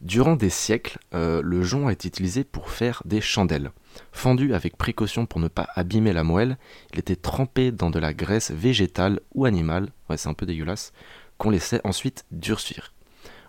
Durant 0.00 0.34
des 0.34 0.48
siècles, 0.48 0.98
euh, 1.12 1.42
le 1.44 1.62
jonc 1.62 1.88
a 1.88 1.92
été 1.92 2.08
utilisé 2.08 2.42
pour 2.42 2.70
faire 2.70 3.02
des 3.04 3.20
chandelles. 3.20 3.70
Fendu 4.12 4.54
avec 4.54 4.78
précaution 4.78 5.26
pour 5.26 5.40
ne 5.40 5.48
pas 5.48 5.68
abîmer 5.74 6.14
la 6.14 6.24
moelle, 6.24 6.56
il 6.92 6.98
était 6.98 7.16
trempé 7.16 7.70
dans 7.70 7.90
de 7.90 7.98
la 7.98 8.14
graisse 8.14 8.50
végétale 8.50 9.20
ou 9.34 9.44
animale, 9.44 9.90
ouais 10.08 10.16
c'est 10.16 10.30
un 10.30 10.34
peu 10.34 10.46
dégueulasse, 10.46 10.92
qu'on 11.36 11.50
laissait 11.50 11.80
ensuite 11.84 12.24
durcir. 12.30 12.94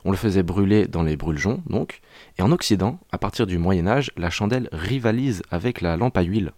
On 0.03 0.11
le 0.11 0.17
faisait 0.17 0.43
brûler 0.43 0.87
dans 0.87 1.03
les 1.03 1.15
brûle-joncs, 1.15 1.61
donc. 1.67 2.01
Et 2.37 2.41
en 2.41 2.51
Occident, 2.51 2.99
à 3.11 3.17
partir 3.17 3.45
du 3.45 3.57
Moyen 3.57 3.87
Âge, 3.87 4.11
la 4.17 4.29
chandelle 4.29 4.67
rivalise 4.71 5.43
avec 5.51 5.79
la 5.79 5.95
lampe 5.95 6.17
à 6.17 6.23
huile. 6.23 6.53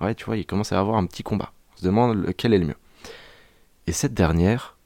Ouais, 0.00 0.14
tu 0.14 0.24
vois, 0.24 0.36
il 0.36 0.46
commence 0.46 0.72
à 0.72 0.76
y 0.76 0.78
avoir 0.78 0.96
un 0.96 1.06
petit 1.06 1.22
combat. 1.22 1.52
On 1.74 1.76
se 1.78 1.84
demande 1.84 2.26
lequel 2.26 2.54
est 2.54 2.58
le 2.58 2.66
mieux. 2.66 2.76
Et 3.86 3.92
cette 3.92 4.14
dernière 4.14 4.76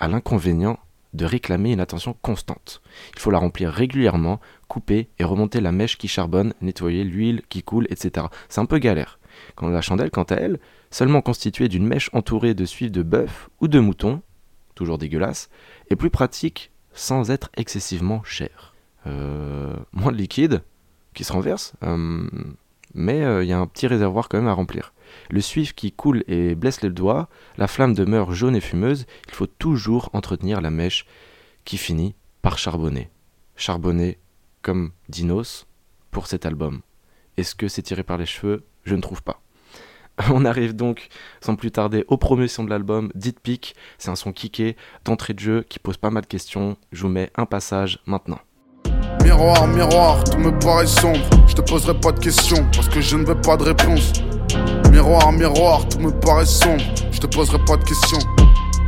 a 0.00 0.08
l'inconvénient 0.08 0.78
de 1.12 1.24
réclamer 1.24 1.72
une 1.72 1.80
attention 1.80 2.14
constante. 2.22 2.82
Il 3.14 3.20
faut 3.20 3.30
la 3.30 3.38
remplir 3.38 3.70
régulièrement, 3.70 4.40
couper 4.68 5.08
et 5.18 5.24
remonter 5.24 5.60
la 5.60 5.72
mèche 5.72 5.98
qui 5.98 6.08
charbonne, 6.08 6.54
nettoyer 6.60 7.04
l'huile 7.04 7.42
qui 7.48 7.62
coule, 7.62 7.86
etc. 7.90 8.26
C'est 8.48 8.60
un 8.60 8.66
peu 8.66 8.78
galère. 8.78 9.18
Quand 9.56 9.68
la 9.68 9.80
chandelle, 9.80 10.10
quant 10.10 10.24
à 10.24 10.36
elle, 10.36 10.58
seulement 10.90 11.22
constituée 11.22 11.68
d'une 11.68 11.86
mèche 11.86 12.10
entourée 12.12 12.54
de 12.54 12.64
suif 12.64 12.90
de 12.90 13.02
bœuf 13.02 13.48
ou 13.60 13.68
de 13.68 13.80
mouton, 13.80 14.22
toujours 14.74 14.98
dégueulasse, 14.98 15.50
est 15.90 15.96
plus 15.96 16.10
pratique 16.10 16.70
sans 16.92 17.30
être 17.30 17.50
excessivement 17.56 18.22
cher. 18.22 18.74
Euh, 19.06 19.74
moins 19.92 20.12
de 20.12 20.16
liquide 20.16 20.62
qui 21.14 21.24
se 21.24 21.32
renverse, 21.32 21.72
euh, 21.82 22.28
mais 22.94 23.18
il 23.18 23.24
euh, 23.24 23.44
y 23.44 23.52
a 23.52 23.58
un 23.58 23.66
petit 23.66 23.86
réservoir 23.86 24.28
quand 24.28 24.38
même 24.38 24.48
à 24.48 24.52
remplir. 24.52 24.92
Le 25.30 25.40
suif 25.40 25.74
qui 25.74 25.92
coule 25.92 26.24
et 26.28 26.54
blesse 26.54 26.82
les 26.82 26.90
doigts, 26.90 27.28
la 27.56 27.66
flamme 27.66 27.94
demeure 27.94 28.32
jaune 28.32 28.56
et 28.56 28.60
fumeuse, 28.60 29.06
il 29.28 29.34
faut 29.34 29.46
toujours 29.46 30.10
entretenir 30.12 30.60
la 30.60 30.70
mèche 30.70 31.06
qui 31.64 31.76
finit 31.76 32.14
par 32.42 32.58
charbonner. 32.58 33.10
Charbonner 33.56 34.18
comme 34.62 34.92
Dinos 35.08 35.66
pour 36.10 36.26
cet 36.26 36.46
album. 36.46 36.80
Est-ce 37.36 37.54
que 37.54 37.68
c'est 37.68 37.82
tiré 37.82 38.02
par 38.02 38.18
les 38.18 38.26
cheveux? 38.26 38.64
Je 38.84 38.94
ne 38.94 39.00
trouve 39.00 39.22
pas. 39.22 39.40
On 40.30 40.44
arrive 40.44 40.74
donc 40.74 41.08
sans 41.40 41.56
plus 41.56 41.70
tarder 41.70 42.04
aux 42.08 42.16
promotions 42.16 42.64
de 42.64 42.70
l'album, 42.70 43.10
Dit 43.14 43.34
Pic. 43.42 43.74
C'est 43.98 44.10
un 44.10 44.16
son 44.16 44.32
kické, 44.32 44.76
d'entrée 45.04 45.34
de 45.34 45.38
jeu, 45.38 45.64
qui 45.68 45.78
pose 45.78 45.96
pas 45.96 46.10
mal 46.10 46.22
de 46.22 46.28
questions. 46.28 46.76
Je 46.92 47.02
vous 47.02 47.08
mets 47.08 47.30
un 47.36 47.46
passage 47.46 48.00
maintenant. 48.06 48.40
Miroir, 49.22 49.66
miroir, 49.66 50.24
tout 50.24 50.38
me 50.38 50.50
paraît 50.58 50.86
sombre. 50.86 51.20
Je 51.46 51.54
te 51.54 51.62
poserai 51.62 51.98
pas 51.98 52.12
de 52.12 52.20
questions 52.20 52.66
parce 52.74 52.88
que 52.88 53.00
je 53.00 53.16
ne 53.16 53.24
veux 53.24 53.40
pas 53.40 53.56
de 53.56 53.64
réponse. 53.64 54.12
Miroir, 54.90 55.32
miroir, 55.32 55.88
tout 55.88 56.00
me 56.00 56.10
paraît 56.10 56.46
sombre. 56.46 56.82
Je 57.12 57.20
te 57.20 57.26
poserai 57.26 57.58
pas 57.64 57.76
de 57.76 57.84
questions 57.84 58.18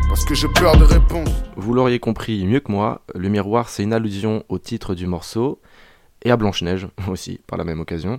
parce 0.08 0.24
que 0.24 0.34
j'ai 0.34 0.48
peur 0.48 0.76
de 0.76 0.84
réponses. 0.84 1.30
Vous 1.56 1.72
l'auriez 1.72 1.98
compris 2.00 2.44
mieux 2.44 2.60
que 2.60 2.72
moi, 2.72 3.02
le 3.14 3.28
miroir 3.28 3.68
c'est 3.68 3.82
une 3.82 3.92
allusion 3.92 4.44
au 4.48 4.58
titre 4.58 4.94
du 4.94 5.06
morceau 5.06 5.60
et 6.24 6.30
à 6.30 6.36
Blanche-Neige 6.36 6.88
aussi, 7.08 7.40
par 7.46 7.56
la 7.56 7.64
même 7.64 7.80
occasion. 7.80 8.18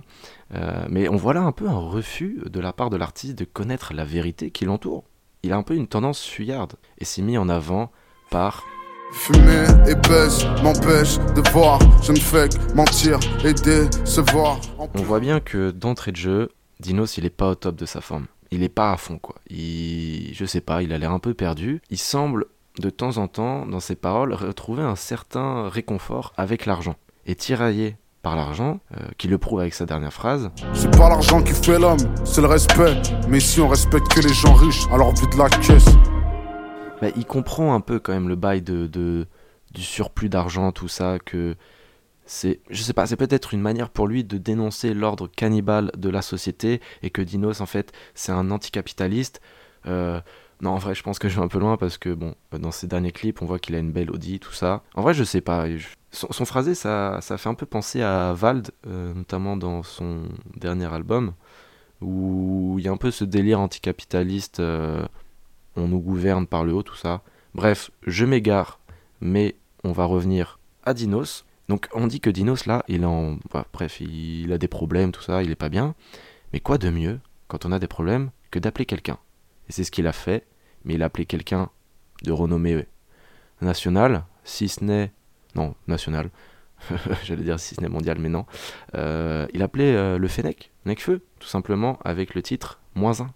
Euh, 0.54 0.86
mais 0.88 1.08
on 1.08 1.16
voit 1.16 1.34
là 1.34 1.42
un 1.42 1.52
peu 1.52 1.68
un 1.68 1.78
refus 1.78 2.40
de 2.44 2.60
la 2.60 2.72
part 2.72 2.90
de 2.90 2.96
l'artiste 2.96 3.38
de 3.38 3.44
connaître 3.44 3.92
la 3.92 4.04
vérité 4.04 4.50
qui 4.50 4.64
l'entoure. 4.64 5.04
Il 5.42 5.52
a 5.52 5.56
un 5.56 5.62
peu 5.62 5.74
une 5.74 5.86
tendance 5.86 6.24
fuyarde 6.24 6.74
et 6.98 7.04
s'est 7.04 7.22
mis 7.22 7.36
en 7.36 7.48
avant 7.48 7.92
par 8.30 8.64
Fumer 9.12 9.66
et 9.86 9.94
baisse 9.94 10.44
m'empêche 10.62 11.18
de 11.36 11.50
voir, 11.52 11.78
je 12.02 12.10
ne 12.12 12.18
fais 12.18 12.48
que 12.48 12.74
mentir 12.74 13.20
et 13.44 13.52
décevoir. 13.52 14.58
On 14.78 15.02
voit 15.02 15.20
bien 15.20 15.38
que 15.38 15.70
d'entrée 15.70 16.10
de 16.10 16.16
jeu, 16.16 16.50
Dinos 16.84 17.16
il 17.16 17.24
est 17.24 17.30
pas 17.30 17.48
au 17.48 17.54
top 17.54 17.76
de 17.76 17.86
sa 17.86 18.00
forme. 18.00 18.26
Il 18.50 18.62
est 18.62 18.68
pas 18.68 18.92
à 18.92 18.96
fond 18.96 19.18
quoi. 19.18 19.36
Il, 19.48 20.32
je 20.34 20.44
sais 20.44 20.60
pas, 20.60 20.82
il 20.82 20.92
a 20.92 20.98
l'air 20.98 21.12
un 21.12 21.18
peu 21.18 21.34
perdu. 21.34 21.80
Il 21.90 21.98
semble 21.98 22.46
de 22.78 22.90
temps 22.90 23.16
en 23.16 23.26
temps, 23.26 23.66
dans 23.66 23.80
ses 23.80 23.96
paroles, 23.96 24.34
retrouver 24.34 24.82
un 24.82 24.96
certain 24.96 25.68
réconfort 25.68 26.32
avec 26.36 26.66
l'argent 26.66 26.96
est 27.26 27.40
tiraillé 27.40 27.96
par 28.22 28.36
l'argent, 28.36 28.80
euh, 28.96 29.08
qui 29.18 29.28
le 29.28 29.36
prouve 29.38 29.60
avec 29.60 29.74
sa 29.74 29.84
dernière 29.84 30.12
phrase. 30.12 30.50
C'est 30.72 30.90
pas 30.90 31.08
l'argent 31.08 31.42
qui 31.42 31.52
fait 31.52 31.78
l'homme, 31.78 31.98
c'est 32.24 32.40
le 32.40 32.46
respect. 32.46 33.00
Mais 33.28 33.40
si 33.40 33.60
on 33.60 33.68
respecte 33.68 34.08
que 34.08 34.20
les 34.20 34.32
gens 34.32 34.54
riches, 34.54 34.86
alors 34.90 35.14
vu 35.14 35.26
de 35.26 35.36
la 35.36 35.48
caisse. 35.50 35.88
Bah, 37.00 37.08
il 37.16 37.26
comprend 37.26 37.74
un 37.74 37.80
peu 37.80 37.98
quand 37.98 38.12
même 38.12 38.28
le 38.28 38.36
bail 38.36 38.62
de, 38.62 38.86
de 38.86 39.26
du 39.72 39.82
surplus 39.82 40.28
d'argent, 40.28 40.70
tout 40.70 40.88
ça, 40.88 41.18
que 41.18 41.56
c'est, 42.26 42.60
je 42.70 42.82
sais 42.82 42.92
pas, 42.92 43.06
c'est 43.06 43.16
peut-être 43.16 43.54
une 43.54 43.60
manière 43.60 43.90
pour 43.90 44.06
lui 44.06 44.24
de 44.24 44.38
dénoncer 44.38 44.94
l'ordre 44.94 45.28
cannibale 45.28 45.90
de 45.96 46.08
la 46.08 46.22
société 46.22 46.80
et 47.02 47.10
que 47.10 47.22
Dinos 47.22 47.60
en 47.60 47.66
fait 47.66 47.92
c'est 48.14 48.32
un 48.32 48.50
anticapitaliste. 48.50 49.40
Euh, 49.86 50.20
non, 50.60 50.70
en 50.70 50.78
vrai, 50.78 50.94
je 50.94 51.02
pense 51.02 51.18
que 51.18 51.28
je 51.28 51.36
vais 51.36 51.44
un 51.44 51.48
peu 51.48 51.58
loin 51.58 51.76
parce 51.76 51.98
que 51.98 52.14
bon, 52.14 52.34
dans 52.52 52.70
ses 52.70 52.86
derniers 52.86 53.12
clips, 53.12 53.42
on 53.42 53.46
voit 53.46 53.58
qu'il 53.58 53.74
a 53.74 53.78
une 53.78 53.92
belle 53.92 54.10
Audi, 54.10 54.38
tout 54.38 54.52
ça. 54.52 54.82
En 54.94 55.02
vrai, 55.02 55.12
je 55.12 55.24
sais 55.24 55.40
pas. 55.40 55.66
Son, 56.10 56.44
phrasé, 56.44 56.74
ça, 56.74 57.18
ça 57.20 57.36
fait 57.38 57.48
un 57.48 57.54
peu 57.54 57.66
penser 57.66 58.00
à 58.00 58.32
Vald, 58.32 58.70
euh, 58.86 59.12
notamment 59.14 59.56
dans 59.56 59.82
son 59.82 60.22
dernier 60.56 60.92
album, 60.92 61.34
où 62.00 62.76
il 62.78 62.84
y 62.84 62.88
a 62.88 62.92
un 62.92 62.96
peu 62.96 63.10
ce 63.10 63.24
délire 63.24 63.60
anticapitaliste, 63.60 64.60
euh, 64.60 65.04
on 65.76 65.88
nous 65.88 66.00
gouverne 66.00 66.46
par 66.46 66.64
le 66.64 66.72
haut, 66.72 66.82
tout 66.82 66.96
ça. 66.96 67.22
Bref, 67.54 67.90
je 68.06 68.24
m'égare, 68.24 68.78
mais 69.20 69.56
on 69.82 69.92
va 69.92 70.04
revenir 70.04 70.58
à 70.84 70.94
Dinos. 70.94 71.44
Donc 71.68 71.88
on 71.94 72.06
dit 72.06 72.20
que 72.20 72.30
Dinos 72.30 72.66
là, 72.66 72.84
il 72.88 73.04
en, 73.06 73.38
bref, 73.72 74.00
il 74.00 74.52
a 74.52 74.58
des 74.58 74.68
problèmes, 74.68 75.12
tout 75.12 75.22
ça, 75.22 75.42
il 75.42 75.50
est 75.50 75.56
pas 75.56 75.68
bien. 75.68 75.94
Mais 76.52 76.60
quoi 76.60 76.78
de 76.78 76.90
mieux 76.90 77.20
quand 77.48 77.64
on 77.64 77.72
a 77.72 77.78
des 77.78 77.86
problèmes 77.86 78.30
que 78.50 78.58
d'appeler 78.58 78.86
quelqu'un? 78.86 79.18
Et 79.68 79.72
c'est 79.72 79.84
ce 79.84 79.90
qu'il 79.90 80.06
a 80.06 80.12
fait. 80.12 80.46
mais 80.84 80.94
il 80.94 81.02
a 81.02 81.06
appelé 81.06 81.24
quelqu'un 81.26 81.70
de 82.22 82.32
renommée 82.32 82.86
nationale, 83.60 84.24
si 84.44 84.68
ce 84.68 84.84
n'est... 84.84 85.12
Non, 85.54 85.74
national. 85.86 86.30
J'allais 87.24 87.44
dire 87.44 87.58
si 87.58 87.74
ce 87.74 87.80
n'est 87.80 87.88
mondial, 87.88 88.18
mais 88.18 88.28
non. 88.28 88.44
Euh, 88.94 89.46
il 89.54 89.62
appelait 89.62 89.94
euh, 89.94 90.18
le 90.18 90.28
Fennec, 90.28 90.72
Necfeu, 90.84 91.22
tout 91.38 91.48
simplement, 91.48 91.98
avec 92.04 92.34
le 92.34 92.42
titre 92.42 92.80
Moins 92.94 93.20
1. 93.20 93.30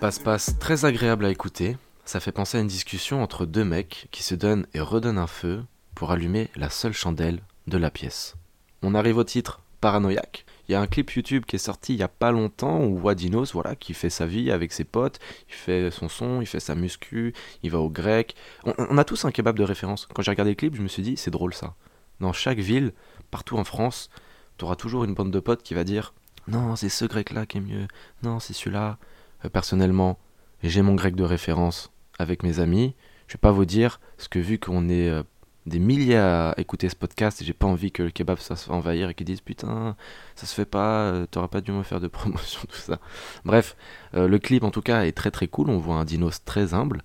Passe-passe 0.00 0.56
très 0.60 0.84
agréable 0.84 1.24
à 1.24 1.30
écouter. 1.30 1.76
Ça 2.04 2.20
fait 2.20 2.30
penser 2.30 2.56
à 2.56 2.60
une 2.60 2.68
discussion 2.68 3.20
entre 3.20 3.46
deux 3.46 3.64
mecs 3.64 4.06
qui 4.12 4.22
se 4.22 4.36
donnent 4.36 4.64
et 4.72 4.78
redonnent 4.78 5.18
un 5.18 5.26
feu 5.26 5.64
pour 5.96 6.12
allumer 6.12 6.50
la 6.54 6.70
seule 6.70 6.92
chandelle 6.92 7.40
de 7.66 7.78
la 7.78 7.90
pièce. 7.90 8.36
On 8.82 8.94
arrive 8.94 9.16
au 9.16 9.24
titre 9.24 9.60
Paranoïaque. 9.80 10.44
Il 10.68 10.72
y 10.72 10.74
a 10.76 10.80
un 10.80 10.86
clip 10.86 11.10
YouTube 11.10 11.44
qui 11.46 11.56
est 11.56 11.58
sorti 11.58 11.94
il 11.94 11.98
y 11.98 12.04
a 12.04 12.08
pas 12.08 12.30
longtemps 12.30 12.84
où 12.84 12.96
voit 12.96 13.16
Dinos, 13.16 13.52
voilà, 13.52 13.74
qui 13.74 13.92
fait 13.92 14.08
sa 14.08 14.24
vie 14.24 14.52
avec 14.52 14.72
ses 14.72 14.84
potes, 14.84 15.18
il 15.48 15.54
fait 15.54 15.90
son 15.90 16.08
son, 16.08 16.40
il 16.40 16.46
fait 16.46 16.60
sa 16.60 16.76
muscu, 16.76 17.34
il 17.64 17.72
va 17.72 17.80
au 17.80 17.90
grec. 17.90 18.36
On, 18.64 18.98
a 18.98 19.04
tous 19.04 19.24
un 19.24 19.32
kebab 19.32 19.58
de 19.58 19.64
référence. 19.64 20.06
Quand 20.14 20.22
j'ai 20.22 20.30
regardé 20.30 20.52
le 20.52 20.56
clip, 20.56 20.76
je 20.76 20.82
me 20.82 20.88
suis 20.88 21.02
dit, 21.02 21.16
c'est 21.16 21.32
drôle 21.32 21.54
ça. 21.54 21.74
Dans 22.20 22.32
chaque 22.32 22.60
ville, 22.60 22.92
partout 23.32 23.58
en 23.58 23.64
France, 23.64 24.10
tu 24.58 24.64
auras 24.64 24.76
toujours 24.76 25.02
une 25.02 25.14
bande 25.14 25.32
de 25.32 25.40
potes 25.40 25.64
qui 25.64 25.74
va 25.74 25.82
dire 25.82 26.14
Non, 26.46 26.76
c'est 26.76 26.88
ce 26.88 27.04
grec-là 27.04 27.46
qui 27.46 27.58
est 27.58 27.62
mieux. 27.62 27.88
Non, 28.22 28.38
c'est 28.38 28.52
celui-là. 28.52 28.98
Euh, 29.44 29.48
personnellement, 29.48 30.18
j'ai 30.62 30.82
mon 30.82 30.94
grec 30.94 31.14
de 31.14 31.24
référence 31.24 31.90
avec 32.18 32.42
mes 32.42 32.60
amis. 32.60 32.94
Je 33.26 33.34
vais 33.34 33.40
pas 33.40 33.52
vous 33.52 33.64
dire, 33.64 34.00
ce 34.16 34.28
que 34.28 34.38
vu 34.38 34.58
qu'on 34.58 34.88
est 34.88 35.08
euh, 35.08 35.22
des 35.66 35.78
milliers 35.78 36.16
à 36.16 36.54
écouter 36.56 36.88
ce 36.88 36.96
podcast 36.96 37.42
j'ai 37.44 37.52
pas 37.52 37.66
envie 37.66 37.92
que 37.92 38.02
le 38.02 38.10
kebab 38.10 38.38
ça 38.38 38.56
se 38.56 38.70
envahir 38.70 39.10
et 39.10 39.14
qu'ils 39.14 39.26
disent 39.26 39.42
putain 39.42 39.96
ça 40.34 40.46
se 40.46 40.54
fait 40.54 40.64
pas 40.64 41.02
euh, 41.02 41.26
t'auras 41.26 41.48
pas 41.48 41.60
dû 41.60 41.72
me 41.72 41.82
faire 41.82 42.00
de 42.00 42.08
promotion 42.08 42.62
tout 42.66 42.78
ça 42.78 42.98
bref 43.44 43.76
le 44.14 44.38
clip 44.38 44.64
en 44.64 44.70
tout 44.70 44.80
cas 44.80 45.02
est 45.04 45.12
très 45.12 45.30
très 45.30 45.46
cool 45.46 45.68
on 45.68 45.76
voit 45.76 45.96
un 45.96 46.06
dinos 46.06 46.42
très 46.42 46.72
humble 46.72 47.02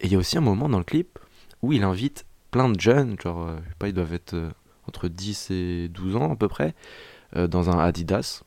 et 0.00 0.08
il 0.08 0.12
y 0.12 0.14
a 0.14 0.18
aussi 0.18 0.36
un 0.36 0.42
moment 0.42 0.68
dans 0.68 0.76
le 0.76 0.84
clip 0.84 1.18
où 1.62 1.72
il 1.72 1.84
invite 1.84 2.26
plein 2.50 2.68
de 2.68 2.78
jeunes 2.78 3.16
genre 3.18 3.48
je 3.48 3.70
sais 3.70 3.76
pas 3.78 3.88
ils 3.88 3.94
doivent 3.94 4.12
être 4.12 4.36
entre 4.88 5.08
10 5.08 5.50
et 5.50 5.88
12 5.88 6.16
ans 6.16 6.32
à 6.32 6.36
peu 6.36 6.48
près, 6.48 6.74
dans 7.34 7.70
un 7.70 7.78
Adidas. 7.78 8.42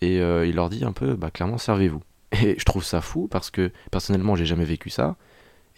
Et 0.00 0.16
il 0.16 0.54
leur 0.54 0.70
dit 0.70 0.84
un 0.84 0.92
peu, 0.92 1.14
bah, 1.14 1.30
clairement, 1.30 1.58
servez-vous. 1.58 2.02
Et 2.42 2.56
je 2.58 2.64
trouve 2.64 2.84
ça 2.84 3.00
fou 3.00 3.28
parce 3.28 3.50
que 3.50 3.70
personnellement, 3.90 4.36
j'ai 4.36 4.46
jamais 4.46 4.64
vécu 4.64 4.90
ça. 4.90 5.16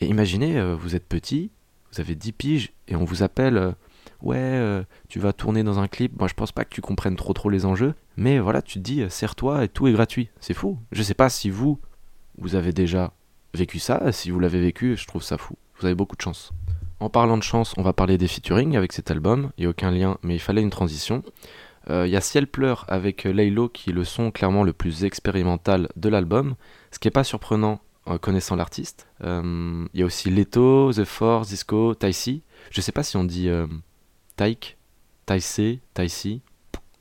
Et 0.00 0.07
imaginez, 0.07 0.59
euh, 0.59 0.75
vous 0.75 0.97
êtes 0.97 1.07
petit, 1.07 1.50
vous 1.93 2.00
avez 2.00 2.14
10 2.14 2.33
piges, 2.33 2.73
et 2.88 2.97
on 2.97 3.05
vous 3.05 3.23
appelle, 3.23 3.75
ouais, 4.23 4.85
tu 5.09 5.19
vas 5.19 5.33
tourner 5.33 5.62
dans 5.62 5.79
un 5.79 5.88
clip. 5.88 6.19
Moi, 6.19 6.29
je 6.29 6.35
pense 6.35 6.52
pas 6.52 6.64
que 6.64 6.73
tu 6.73 6.81
comprennes 6.81 7.17
trop 7.17 7.33
trop 7.33 7.50
les 7.50 7.67
enjeux, 7.67 7.95
mais 8.17 8.38
voilà, 8.38 8.62
tu 8.62 8.75
te 8.75 8.85
dis, 8.85 9.05
sers-toi 9.09 9.64
et 9.64 9.69
tout 9.69 9.88
est 9.88 9.93
gratuit. 9.93 10.31
C'est 10.40 10.55
fou. 10.55 10.79
Je 10.93 11.02
sais 11.02 11.14
pas 11.14 11.29
si 11.29 11.50
vous, 11.50 11.79
vous 12.38 12.55
avez 12.55 12.73
déjà 12.73 13.12
vécu 13.55 13.79
ça. 13.79 14.12
Si 14.12 14.31
vous 14.31 14.40
l'avez 14.40 14.61
vécu, 14.61 14.97
je 14.97 15.07
trouve 15.07 15.23
ça 15.23 15.38
fou. 15.38 15.57
Vous 15.79 15.87
avez 15.87 15.95
beaucoup 15.95 16.17
de 16.17 16.23
chance. 16.23 16.52
En 17.00 17.09
parlant 17.09 17.38
de 17.38 17.43
chance, 17.43 17.73
on 17.79 17.83
va 17.83 17.95
parler 17.95 18.19
des 18.19 18.29
featuring 18.29 18.76
avec 18.76 18.93
cet 18.93 19.11
album. 19.11 19.50
Il 19.57 19.62
n'y 19.62 19.67
a 19.67 19.71
aucun 19.71 19.90
lien, 19.90 20.19
mais 20.23 20.35
il 20.35 20.40
fallait 20.40 20.61
une 20.61 20.71
transition. 20.71 21.23
Euh, 21.91 22.07
il 22.07 22.13
y 22.13 22.17
a 22.17 22.21
Ciel 22.21 22.47
pleure 22.47 22.85
avec 22.89 23.25
Laylo 23.25 23.69
qui 23.69 23.91
est 23.91 23.93
le 23.93 24.05
son 24.05 24.31
clairement 24.31 24.65
le 24.65 24.73
plus 24.73 25.05
expérimental 25.05 25.89
de 25.97 26.09
l'album, 26.09 26.55
ce 26.91 26.99
qui 26.99 27.09
n'est 27.09 27.13
pas 27.13 27.25
surprenant 27.25 27.81
en 28.07 28.19
connaissant 28.19 28.57
l'artiste. 28.57 29.07
Euh, 29.25 29.87
il 29.93 30.01
y 30.01 30.03
a 30.03 30.07
aussi 30.07 30.31
Leto, 30.31 30.93
The 30.93 31.05
Force, 31.05 31.49
Disco, 31.49 31.95
Taisi. 31.95 32.43
Je 32.71 32.81
ne 32.81 32.83
sais 32.83 32.93
pas 32.93 33.03
si 33.03 33.17
on 33.17 33.25
dit 33.25 33.49
euh, 33.49 33.67
Taik, 34.37 34.79
Taisé, 35.27 35.81
Taisi. 35.95 36.43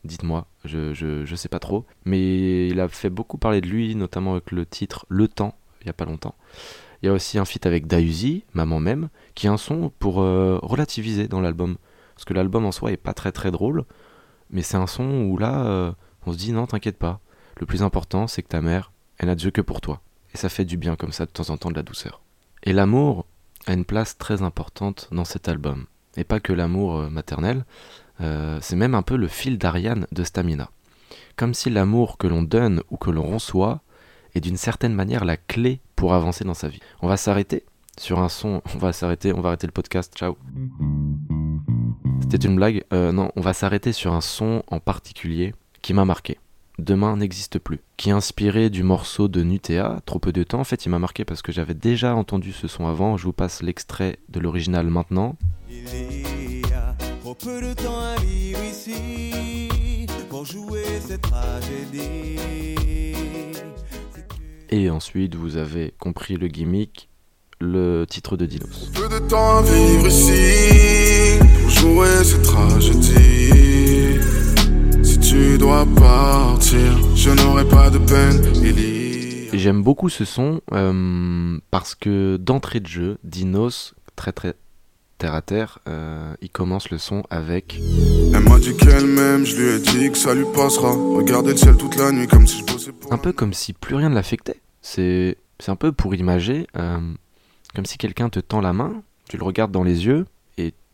Dites-moi, 0.03 0.47
je, 0.65 0.93
je, 0.93 1.25
je 1.25 1.35
sais 1.35 1.49
pas 1.49 1.59
trop. 1.59 1.85
Mais 2.05 2.67
il 2.67 2.79
a 2.79 2.87
fait 2.87 3.09
beaucoup 3.09 3.37
parler 3.37 3.61
de 3.61 3.67
lui, 3.67 3.95
notamment 3.95 4.33
avec 4.33 4.51
le 4.51 4.65
titre 4.65 5.05
Le 5.09 5.27
Temps, 5.27 5.55
il 5.81 5.85
n'y 5.85 5.89
a 5.89 5.93
pas 5.93 6.05
longtemps. 6.05 6.35
Il 7.01 7.05
y 7.05 7.09
a 7.09 7.13
aussi 7.13 7.37
un 7.37 7.45
feat 7.45 7.65
avec 7.65 7.87
Dayuzi, 7.87 8.43
Maman 8.53 8.79
même, 8.79 9.09
qui 9.35 9.47
est 9.47 9.49
un 9.49 9.57
son 9.57 9.91
pour 9.99 10.21
euh, 10.21 10.59
relativiser 10.61 11.27
dans 11.27 11.41
l'album. 11.41 11.77
Parce 12.15 12.25
que 12.25 12.33
l'album 12.33 12.65
en 12.65 12.71
soi 12.71 12.91
est 12.91 12.97
pas 12.97 13.13
très 13.13 13.31
très 13.31 13.51
drôle, 13.51 13.85
mais 14.49 14.61
c'est 14.61 14.77
un 14.77 14.87
son 14.87 15.05
où 15.23 15.37
là, 15.37 15.65
euh, 15.65 15.91
on 16.25 16.33
se 16.33 16.37
dit 16.37 16.51
non, 16.51 16.67
t'inquiète 16.67 16.97
pas. 16.97 17.19
Le 17.59 17.65
plus 17.65 17.83
important, 17.83 18.27
c'est 18.27 18.41
que 18.41 18.47
ta 18.47 18.61
mère, 18.61 18.91
elle 19.17 19.27
n'a 19.27 19.35
Dieu 19.35 19.51
que 19.51 19.61
pour 19.61 19.81
toi. 19.81 20.01
Et 20.33 20.37
ça 20.37 20.49
fait 20.49 20.65
du 20.65 20.77
bien 20.77 20.95
comme 20.95 21.11
ça 21.11 21.25
de 21.25 21.31
temps 21.31 21.49
en 21.49 21.57
temps 21.57 21.71
de 21.71 21.75
la 21.75 21.83
douceur. 21.83 22.21
Et 22.63 22.73
l'amour 22.73 23.25
a 23.65 23.73
une 23.73 23.85
place 23.85 24.17
très 24.17 24.41
importante 24.41 25.07
dans 25.11 25.25
cet 25.25 25.47
album. 25.47 25.85
Et 26.17 26.23
pas 26.23 26.39
que 26.39 26.53
l'amour 26.53 26.97
euh, 26.97 27.09
maternel, 27.09 27.65
c'est 28.59 28.75
même 28.75 28.95
un 28.95 29.01
peu 29.01 29.15
le 29.15 29.29
fil 29.29 29.57
d'Ariane 29.57 30.05
de 30.11 30.25
Stamina. 30.25 30.69
Comme 31.37 31.53
si 31.53 31.69
l'amour 31.69 32.17
que 32.17 32.27
l'on 32.27 32.43
donne 32.43 32.83
ou 32.89 32.97
que 32.97 33.11
l'on 33.11 33.23
reçoit 33.23 33.81
est 34.35 34.41
d'une 34.41 34.57
certaine 34.57 34.93
manière 34.93 35.23
la 35.23 35.37
clé 35.37 35.79
pour 35.95 36.13
avancer 36.13 36.43
dans 36.43 36.53
sa 36.53 36.67
vie. 36.67 36.81
On 37.01 37.07
va 37.07 37.15
s'arrêter 37.15 37.63
sur 37.97 38.19
un 38.19 38.29
son, 38.29 38.61
on 38.75 38.77
va 38.77 38.93
s'arrêter, 38.93 39.33
on 39.33 39.41
va 39.41 39.49
arrêter 39.49 39.67
le 39.67 39.73
podcast, 39.73 40.13
ciao. 40.15 40.37
C'était 42.31 42.47
une 42.47 42.57
blague 42.57 42.83
euh, 42.93 43.11
Non, 43.11 43.31
on 43.35 43.41
va 43.41 43.53
s'arrêter 43.53 43.91
sur 43.91 44.13
un 44.13 44.21
son 44.21 44.61
en 44.67 44.79
particulier 44.79 45.55
qui 45.81 45.95
m'a 45.95 46.05
marqué. 46.05 46.37
Demain 46.77 47.17
n'existe 47.17 47.57
plus, 47.57 47.79
qui 47.97 48.09
est 48.09 48.11
inspiré 48.11 48.69
du 48.69 48.83
morceau 48.83 49.27
de 49.27 49.41
Nutea, 49.41 49.99
trop 50.05 50.19
peu 50.19 50.31
de 50.31 50.43
temps. 50.43 50.59
En 50.59 50.63
fait, 50.63 50.85
il 50.85 50.89
m'a 50.89 50.99
marqué 50.99 51.25
parce 51.25 51.41
que 51.41 51.51
j'avais 51.51 51.73
déjà 51.73 52.15
entendu 52.15 52.51
ce 52.51 52.67
son 52.67 52.85
avant. 52.85 53.17
Je 53.17 53.23
vous 53.23 53.33
passe 53.33 53.63
l'extrait 53.63 54.19
de 54.29 54.39
l'original 54.39 54.85
maintenant. 54.91 55.37
Il 55.71 56.59
y 56.59 56.71
a 56.71 56.95
trop 57.21 57.33
peu 57.33 57.61
de 57.61 57.73
temps 57.73 57.99
à 57.99 58.15
vivre 58.21 58.63
ici 58.63 60.07
pour 60.29 60.45
jouer 60.45 60.83
cette 61.01 61.21
tragédie. 61.21 62.37
Et 64.69 64.91
ensuite, 64.91 65.33
vous 65.33 65.57
avez 65.57 65.95
compris 65.97 66.35
le 66.35 66.47
gimmick, 66.47 67.09
le 67.59 68.05
titre 68.07 68.37
de 68.37 68.45
Dinos. 68.45 68.91
Peu 68.93 69.09
de 69.09 69.17
temps 69.27 69.57
à 69.57 69.61
vivre 69.63 70.07
ici 70.07 70.68
pour 70.68 70.68
jouer 71.79 72.23
cette 72.23 72.43
tragédie. 72.43 74.19
Si 75.03 75.19
tu 75.19 75.57
dois 75.57 75.85
partir, 75.95 76.97
je 77.15 77.29
n'aurai 77.31 77.67
pas 77.67 77.89
de 77.89 77.97
peine. 77.97 78.41
J'aime 79.53 79.81
beaucoup 79.81 80.09
ce 80.09 80.25
son 80.25 80.61
euh, 80.73 81.57
parce 81.71 81.95
que 81.95 82.37
d'entrée 82.37 82.79
de 82.79 82.87
jeu, 82.87 83.17
Dinos, 83.23 83.93
très 84.15 84.31
très 84.31 84.53
terre 85.17 85.33
à 85.33 85.41
terre, 85.41 85.79
euh, 85.87 86.33
il 86.41 86.49
commence 86.49 86.91
le 86.91 86.97
son 86.97 87.23
avec. 87.29 87.79
Elle 88.33 88.43
m'a 88.43 88.59
dit 88.59 88.75
qu'elle 88.77 89.05
m'aime, 89.05 89.45
je 89.45 89.55
lui 89.55 89.75
ai 89.75 89.79
dit 89.79 90.11
que 90.11 90.17
ça 90.17 90.33
lui 90.33 90.45
passera. 90.53 90.91
Regardez 90.91 91.51
le 91.51 91.57
ciel 91.57 91.75
toute 91.77 91.95
la 91.95 92.11
nuit 92.11 92.27
comme 92.27 92.47
si 92.47 92.59
je 92.59 92.65
bossais 92.65 92.91
pour. 92.91 93.11
Un 93.11 93.17
peu 93.17 93.31
comme 93.31 93.53
si 93.53 93.73
plus 93.73 93.95
rien 93.95 94.09
ne 94.09 94.15
l'affectait. 94.15 94.61
C'est 94.81 95.35
un 95.67 95.75
peu 95.75 95.91
pour 95.91 96.15
imager, 96.15 96.67
euh, 96.77 96.99
comme 97.75 97.85
si 97.85 97.97
quelqu'un 97.97 98.29
te 98.29 98.39
tend 98.39 98.61
la 98.61 98.73
main, 98.73 99.01
tu 99.29 99.37
le 99.37 99.43
regardes 99.43 99.71
dans 99.71 99.83
les 99.83 100.05
yeux 100.05 100.25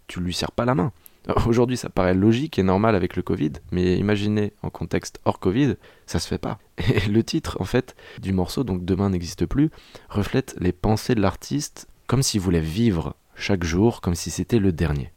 tu 0.07 0.19
lui 0.19 0.33
serres 0.33 0.51
pas 0.51 0.65
la 0.65 0.75
main. 0.75 0.91
Aujourd'hui, 1.47 1.77
ça 1.77 1.89
paraît 1.89 2.13
logique 2.13 2.59
et 2.59 2.63
normal 2.63 2.95
avec 2.95 3.15
le 3.15 3.21
Covid, 3.21 3.53
mais 3.71 3.97
imaginez 3.97 4.53
en 4.61 4.69
contexte 4.69 5.19
hors 5.25 5.39
Covid, 5.39 5.75
ça 6.05 6.19
se 6.19 6.27
fait 6.27 6.37
pas. 6.37 6.59
Et 6.77 7.07
le 7.07 7.23
titre, 7.23 7.57
en 7.59 7.65
fait, 7.65 7.95
du 8.21 8.31
morceau, 8.33 8.63
donc 8.63 8.85
Demain 8.85 9.09
n'existe 9.09 9.45
plus, 9.45 9.71
reflète 10.09 10.55
les 10.59 10.71
pensées 10.71 11.15
de 11.15 11.21
l'artiste 11.21 11.87
comme 12.07 12.21
s'il 12.21 12.41
voulait 12.41 12.59
vivre 12.59 13.15
chaque 13.35 13.63
jour 13.63 14.01
comme 14.01 14.15
si 14.15 14.29
c'était 14.29 14.59
le 14.59 14.71
dernier. 14.71 15.11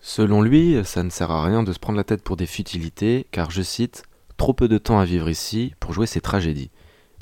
Selon 0.00 0.40
lui, 0.40 0.78
ça 0.84 1.02
ne 1.02 1.10
sert 1.10 1.30
à 1.30 1.44
rien 1.44 1.62
de 1.62 1.72
se 1.72 1.78
prendre 1.78 1.98
la 1.98 2.04
tête 2.04 2.22
pour 2.22 2.36
des 2.36 2.46
futilités, 2.46 3.26
car 3.32 3.50
je 3.50 3.60
cite, 3.60 4.04
trop 4.38 4.54
peu 4.54 4.66
de 4.66 4.78
temps 4.78 4.98
à 4.98 5.04
vivre 5.04 5.28
ici 5.28 5.74
pour 5.78 5.92
jouer 5.92 6.06
ces 6.06 6.22
tragédies. 6.22 6.70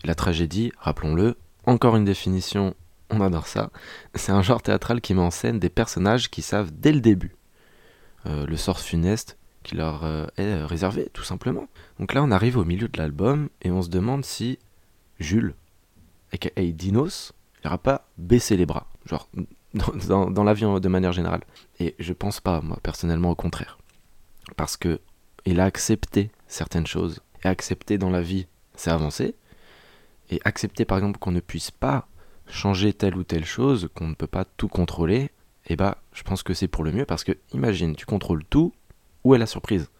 La 0.05 0.15
tragédie, 0.15 0.71
rappelons-le, 0.79 1.37
encore 1.67 1.97
une 1.97 2.05
définition, 2.05 2.75
on 3.11 3.21
adore 3.21 3.47
ça, 3.47 3.71
c'est 4.15 4.33
un 4.33 4.43
genre 4.43 4.63
théâtral 4.63 5.01
qui 5.01 5.15
met 5.15 5.23
en 5.23 5.31
scène 5.31 5.59
des 5.59 5.71
personnages 5.71 6.31
qui 6.31 6.43
savent 6.43 6.71
dès 6.73 6.93
le 6.93 7.01
début 7.01 7.35
euh, 8.27 8.47
le 8.47 8.57
sort 8.57 8.81
funeste 8.81 9.39
qui 9.63 9.77
leur 9.77 10.05
euh, 10.05 10.27
est 10.37 10.65
réservé, 10.65 11.11
tout 11.13 11.25
simplement. 11.25 11.69
Donc 11.99 12.15
là, 12.15 12.23
on 12.23 12.31
arrive 12.31 12.57
au 12.57 12.65
milieu 12.65 12.89
de 12.89 12.99
l'album 12.99 13.49
et 13.63 13.71
on 13.71 13.83
se 13.83 13.89
demande 13.89 14.25
si 14.25 14.59
Jules, 15.19 15.55
aka 16.33 16.51
Dinos, 16.73 17.33
n'aura 17.65 17.79
pas 17.79 18.07
baissé 18.17 18.57
les 18.57 18.67
bras, 18.67 18.87
genre 19.05 19.29
dans, 20.09 20.31
dans, 20.31 20.45
l'avion 20.45 20.81
de 20.81 20.89
manière 20.89 21.13
générale. 21.13 21.43
Et 21.81 21.95
je 21.99 22.13
pense 22.13 22.41
pas, 22.41 22.61
moi, 22.61 22.79
personnellement, 22.83 23.31
au 23.31 23.35
contraire. 23.35 23.79
Parce 24.57 24.77
que 24.77 25.01
il 25.45 25.61
a 25.61 25.65
accepté 25.65 26.31
certaines 26.47 26.87
choses. 26.87 27.21
Et 27.45 27.49
accepter 27.49 27.99
dans 27.99 28.11
la 28.11 28.21
vie, 28.21 28.47
c'est 28.75 28.91
avancer 28.91 29.35
et 30.31 30.41
accepter 30.45 30.85
par 30.85 30.99
exemple 30.99 31.19
qu'on 31.19 31.33
ne 31.33 31.41
puisse 31.41 31.71
pas 31.71 32.07
changer 32.51 32.93
telle 32.93 33.17
ou 33.17 33.25
telle 33.25 33.45
chose, 33.45 33.89
qu'on 33.95 34.09
ne 34.09 34.15
peut 34.15 34.27
pas 34.27 34.45
tout 34.45 34.69
contrôler, 34.69 35.31
et 35.71 35.75
eh 35.75 35.77
bah 35.77 35.99
je 36.13 36.23
pense 36.23 36.43
que 36.43 36.55
c'est 36.55 36.69
pour 36.69 36.83
le 36.83 36.93
mieux 36.93 37.05
parce 37.05 37.25
que 37.25 37.33
imagine, 37.53 37.95
tu 37.95 38.07
contrôles 38.07 38.45
tout, 38.45 38.73
où 39.25 39.35
est 39.35 39.39
la 39.39 39.47
surprise? 39.47 39.91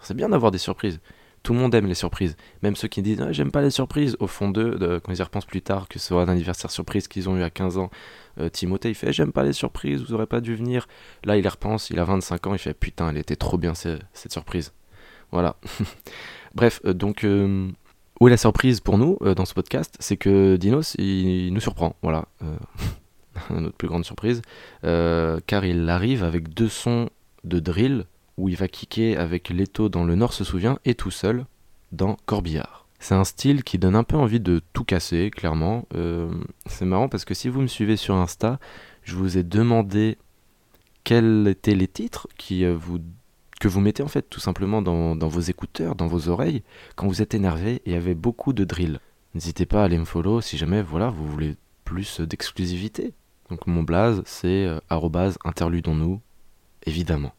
C'est 0.00 0.14
bien 0.14 0.30
d'avoir 0.30 0.50
des 0.50 0.58
surprises. 0.58 1.00
Tout 1.42 1.52
le 1.52 1.58
monde 1.58 1.74
aime 1.74 1.86
les 1.86 1.94
surprises. 1.94 2.36
Même 2.62 2.76
ceux 2.76 2.88
qui 2.88 3.02
disent 3.02 3.20
ah, 3.20 3.32
j'aime 3.32 3.50
pas 3.50 3.60
les 3.60 3.70
surprises, 3.70 4.16
au 4.20 4.26
fond 4.26 4.50
d'eux, 4.50 5.00
quand 5.04 5.12
ils 5.12 5.18
y 5.18 5.22
repensent 5.22 5.46
plus 5.46 5.62
tard, 5.62 5.88
que 5.88 5.98
ce 5.98 6.08
soit 6.08 6.22
un 6.22 6.28
anniversaire 6.28 6.70
surprise 6.70 7.06
qu'ils 7.08 7.28
ont 7.28 7.36
eu 7.36 7.42
à 7.42 7.50
15 7.50 7.76
ans, 7.78 7.90
euh, 8.38 8.48
Timothée 8.48 8.90
il 8.90 8.94
fait 8.94 9.12
j'aime 9.12 9.32
pas 9.32 9.42
les 9.42 9.52
surprises, 9.52 10.02
vous 10.02 10.14
aurez 10.14 10.26
pas 10.26 10.40
dû 10.40 10.54
venir. 10.54 10.88
Là 11.24 11.36
il 11.36 11.44
y 11.44 11.48
repense, 11.48 11.90
il 11.90 11.98
a 11.98 12.04
25 12.04 12.46
ans, 12.46 12.54
il 12.54 12.58
fait 12.58 12.74
putain, 12.74 13.10
elle 13.10 13.18
était 13.18 13.36
trop 13.36 13.58
bien 13.58 13.74
cette 13.74 14.32
surprise. 14.32 14.72
Voilà. 15.32 15.56
Bref, 16.54 16.80
euh, 16.84 16.92
donc, 16.92 17.24
euh, 17.24 17.68
où 18.20 18.28
la 18.28 18.36
surprise 18.36 18.80
pour 18.80 18.98
nous 18.98 19.16
euh, 19.22 19.34
dans 19.34 19.44
ce 19.44 19.54
podcast 19.54 19.96
C'est 19.98 20.16
que 20.16 20.56
Dinos, 20.56 20.94
il, 20.98 21.52
nous 21.52 21.60
surprend. 21.60 21.96
Voilà. 22.02 22.26
notre 23.50 23.76
plus 23.76 23.88
grande 23.88 24.04
surprise. 24.04 24.42
car 24.82 25.64
il 25.64 25.88
arrive 25.88 26.24
avec 26.24 26.52
deux 26.52 26.68
sons 26.68 27.08
de 27.44 27.58
drill 27.58 28.04
où 28.36 28.48
il 28.48 28.56
va 28.56 28.68
kicker 28.68 29.16
avec 29.16 29.48
Leto 29.48 29.88
dans 29.88 30.04
Le 30.04 30.14
Nord 30.14 30.32
se 30.32 30.44
souvient 30.44 30.78
et 30.84 30.94
tout 30.94 31.10
seul 31.10 31.46
dans 31.92 32.16
Corbillard. 32.26 32.86
C'est 32.98 33.14
un 33.14 33.24
style 33.24 33.64
qui 33.64 33.78
donne 33.78 33.96
un 33.96 34.04
peu 34.04 34.16
envie 34.16 34.40
de 34.40 34.60
tout 34.74 34.84
casser, 34.84 35.30
clairement. 35.30 35.86
c'est 36.66 36.84
marrant 36.84 37.08
parce 37.08 37.24
que 37.24 37.32
si 37.32 37.48
vous 37.48 37.62
me 37.62 37.66
suivez 37.66 37.96
sur 37.96 38.14
Insta, 38.14 38.58
je 39.02 39.16
vous 39.16 39.38
ai 39.38 39.42
demandé 39.42 40.18
quels 41.04 41.48
étaient 41.48 41.74
les 41.74 41.88
titres 41.88 42.28
qui 42.36 42.66
vous 42.66 42.98
que 43.60 43.68
vous 43.68 43.80
mettez 43.80 44.02
en 44.02 44.08
fait 44.08 44.28
tout 44.28 44.40
simplement 44.40 44.82
dans, 44.82 45.28
vos 45.28 45.40
écouteurs, 45.40 45.94
dans 45.94 46.08
vos 46.08 46.28
oreilles, 46.28 46.64
quand 46.96 47.06
vous 47.06 47.22
êtes 47.22 47.34
énervé 47.34 47.82
et 47.84 47.94
avez 47.94 48.14
beaucoup 48.14 48.52
de 48.52 48.64
drill. 48.64 48.98
N'hésitez 49.34 49.66
pas 49.66 49.82
à 49.82 49.84
aller 49.84 49.98
me 49.98 50.04
follow 50.04 50.40
si 50.40 50.56
jamais 50.56 50.82
voilà, 50.82 51.10
vous 51.10 51.28
voulez 51.28 51.56
plus 51.84 52.20
d'exclusivité. 52.20 53.12
Donc 53.50 53.66
mon 53.66 53.82
blaze 53.82 54.22
c'est 54.24 54.64
euh, 54.64 54.80
interludons-nous, 55.44 56.20
évidemment. 56.86 57.32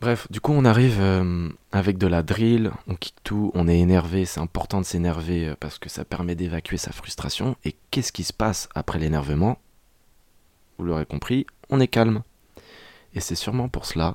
Bref, 0.00 0.30
du 0.30 0.40
coup 0.40 0.52
on 0.52 0.64
arrive 0.64 1.00
euh, 1.00 1.48
avec 1.72 1.98
de 1.98 2.06
la 2.06 2.22
drill, 2.22 2.70
on 2.86 2.94
kick 2.94 3.16
tout, 3.24 3.50
on 3.54 3.66
est 3.66 3.80
énervé, 3.80 4.24
c'est 4.24 4.40
important 4.40 4.80
de 4.80 4.86
s'énerver 4.86 5.48
euh, 5.48 5.56
parce 5.58 5.78
que 5.78 5.88
ça 5.88 6.04
permet 6.04 6.36
d'évacuer 6.36 6.76
sa 6.76 6.92
frustration. 6.92 7.56
Et 7.64 7.74
qu'est-ce 7.90 8.12
qui 8.12 8.22
se 8.22 8.32
passe 8.32 8.68
après 8.74 9.00
l'énervement? 9.00 9.58
Vous 10.78 10.84
l'aurez 10.84 11.06
compris, 11.06 11.44
on 11.70 11.80
est 11.80 11.88
calme. 11.88 12.22
Et 13.14 13.20
c'est 13.20 13.34
sûrement 13.34 13.68
pour 13.68 13.86
cela 13.86 14.14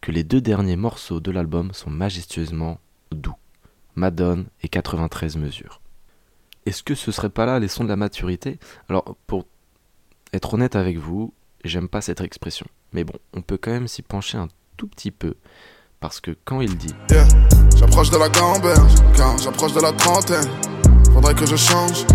que 0.00 0.12
les 0.12 0.24
deux 0.24 0.40
derniers 0.40 0.76
morceaux 0.76 1.20
de 1.20 1.30
l'album 1.30 1.72
sont 1.72 1.90
majestueusement 1.90 2.78
doux. 3.10 3.34
Madone 3.94 4.46
et 4.62 4.68
93 4.68 5.36
mesures. 5.36 5.80
Est-ce 6.66 6.82
que 6.82 6.94
ce 6.94 7.10
serait 7.10 7.30
pas 7.30 7.46
là 7.46 7.58
les 7.58 7.68
sons 7.68 7.84
de 7.84 7.88
la 7.88 7.96
maturité? 7.96 8.58
Alors, 8.88 9.16
pour 9.26 9.46
être 10.32 10.54
honnête 10.54 10.76
avec 10.76 10.98
vous, 10.98 11.32
j'aime 11.64 11.88
pas 11.88 12.00
cette 12.00 12.20
expression. 12.20 12.66
Mais 12.92 13.04
bon, 13.04 13.14
on 13.34 13.42
peut 13.42 13.58
quand 13.58 13.70
même 13.70 13.88
s'y 13.88 14.02
pencher 14.02 14.38
un 14.38 14.48
tout 14.76 14.86
petit 14.86 15.10
peu. 15.10 15.34
Parce 16.00 16.20
que 16.20 16.36
quand 16.44 16.60
il 16.60 16.76
dit 16.76 16.94
J'approche 17.76 18.10
de 18.10 18.18
la 18.18 18.28
gamberge, 18.28 18.94
quand 19.16 19.36
j'approche 19.38 19.72
de 19.72 19.80
la 19.80 19.92
trentaine, 19.92 20.48
faudrait 21.12 21.34
que 21.34 21.46
je 21.46 21.56
change. 21.56 22.06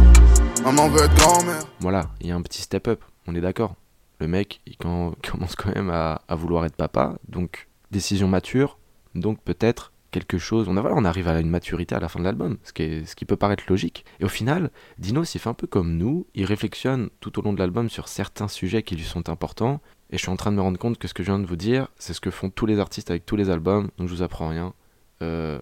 Maman 0.64 0.88
veut 0.90 1.04
être 1.04 1.16
grand-mère. 1.16 1.64
Voilà, 1.82 2.10
il 2.22 2.28
y 2.28 2.32
a 2.32 2.36
un 2.36 2.42
petit 2.42 2.62
step 2.62 2.88
up, 2.88 3.04
on 3.28 3.36
est 3.36 3.42
d'accord. 3.42 3.76
Le 4.20 4.28
mec, 4.28 4.62
il 4.66 4.78
commence 4.78 5.56
quand 5.58 5.76
même 5.76 5.90
à, 5.90 6.22
à 6.28 6.36
vouloir 6.36 6.64
être 6.66 6.76
papa, 6.76 7.18
donc 7.28 7.68
décision 7.94 8.28
mature, 8.28 8.78
donc 9.16 9.42
peut-être 9.42 9.94
quelque 10.14 10.38
chose. 10.38 10.68
On, 10.70 10.78
a, 10.78 10.82
voilà, 10.82 10.96
on 10.96 11.06
arrive 11.06 11.28
à 11.28 11.40
une 11.40 11.50
maturité 11.50 11.96
à 11.96 12.00
la 12.00 12.08
fin 12.08 12.20
de 12.20 12.26
l'album, 12.26 12.58
ce, 12.64 12.72
qui 12.72 13.06
ce 13.06 13.16
qui 13.16 13.26
peut 13.26 13.36
paraître 13.36 13.64
logique. 13.68 14.06
Et 14.20 14.26
au 14.26 14.30
final, 14.30 14.70
Dinos, 14.98 15.36
il 15.36 15.40
fait 15.40 15.50
un 15.50 15.54
peu 15.54 15.68
comme 15.68 15.98
nous, 15.98 16.28
il 16.36 16.46
réflexionne 16.46 17.10
tout 17.20 17.38
au 17.40 17.42
long 17.42 17.54
de 17.54 17.60
l'album 17.60 17.90
sur 17.90 18.08
certains 18.08 18.48
sujets 18.48 18.84
qui 18.84 18.96
lui 18.96 19.04
sont 19.04 19.30
importants. 19.30 19.82
Et 20.12 20.18
je 20.18 20.22
suis 20.22 20.30
en 20.30 20.36
train 20.36 20.52
de 20.52 20.58
me 20.58 20.62
rendre 20.62 20.78
compte 20.78 20.98
que 20.98 21.08
ce 21.08 21.14
que 21.14 21.24
je 21.24 21.32
viens 21.32 21.40
de 21.40 21.48
vous 21.48 21.56
dire, 21.56 21.88
c'est 21.98 22.14
ce 22.14 22.22
que 22.22 22.30
font 22.30 22.50
tous 22.50 22.66
les 22.66 22.80
artistes 22.80 23.10
avec 23.10 23.26
tous 23.26 23.36
les 23.36 23.50
albums, 23.50 23.90
donc 23.98 24.08
je 24.08 24.14
vous 24.14 24.22
apprends 24.22 24.50
rien. 24.50 24.74
Euh, 25.22 25.60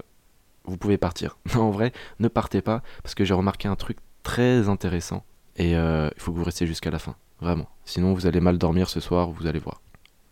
vous 0.65 0.77
pouvez 0.77 0.97
partir. 0.97 1.38
Non, 1.55 1.63
en 1.63 1.71
vrai, 1.71 1.93
ne 2.19 2.27
partez 2.27 2.61
pas, 2.61 2.83
parce 3.01 3.15
que 3.15 3.23
j'ai 3.23 3.33
remarqué 3.33 3.67
un 3.67 3.75
truc 3.75 3.97
très 4.23 4.69
intéressant. 4.69 5.23
Et 5.55 5.75
euh, 5.75 6.09
il 6.15 6.21
faut 6.21 6.31
que 6.31 6.38
vous 6.38 6.43
restiez 6.43 6.67
jusqu'à 6.67 6.91
la 6.91 7.00
fin, 7.00 7.15
vraiment. 7.39 7.69
Sinon, 7.85 8.13
vous 8.13 8.27
allez 8.27 8.39
mal 8.39 8.57
dormir 8.57 8.89
ce 8.89 9.00
soir, 9.00 9.31
vous 9.31 9.47
allez 9.47 9.59
voir. 9.59 9.81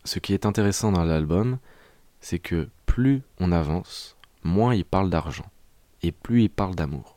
Ce 0.04 0.18
qui 0.18 0.32
est 0.32 0.46
intéressant 0.46 0.92
dans 0.92 1.04
l'album, 1.04 1.58
c'est 2.20 2.38
que 2.38 2.68
plus 2.86 3.22
on 3.38 3.52
avance, 3.52 4.16
moins 4.42 4.74
il 4.74 4.84
parle 4.84 5.10
d'argent, 5.10 5.50
et 6.02 6.12
plus 6.12 6.44
il 6.44 6.50
parle 6.50 6.74
d'amour. 6.74 7.16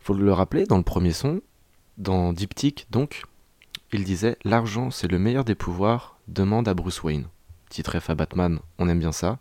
Faut 0.00 0.14
le 0.14 0.32
rappeler, 0.32 0.66
dans 0.66 0.76
le 0.76 0.82
premier 0.82 1.12
son, 1.12 1.40
dans 1.98 2.32
Diptyque 2.32 2.86
donc, 2.90 3.22
il 3.92 4.04
disait 4.04 4.36
L'argent 4.44 4.90
c'est 4.90 5.10
le 5.10 5.18
meilleur 5.18 5.44
des 5.44 5.54
pouvoirs, 5.54 6.18
demande 6.28 6.68
à 6.68 6.74
Bruce 6.74 7.02
Wayne. 7.02 7.26
Titre 7.68 7.98
F 7.98 8.10
à 8.10 8.14
Batman, 8.14 8.58
on 8.78 8.88
aime 8.88 8.98
bien 8.98 9.12
ça. 9.12 9.38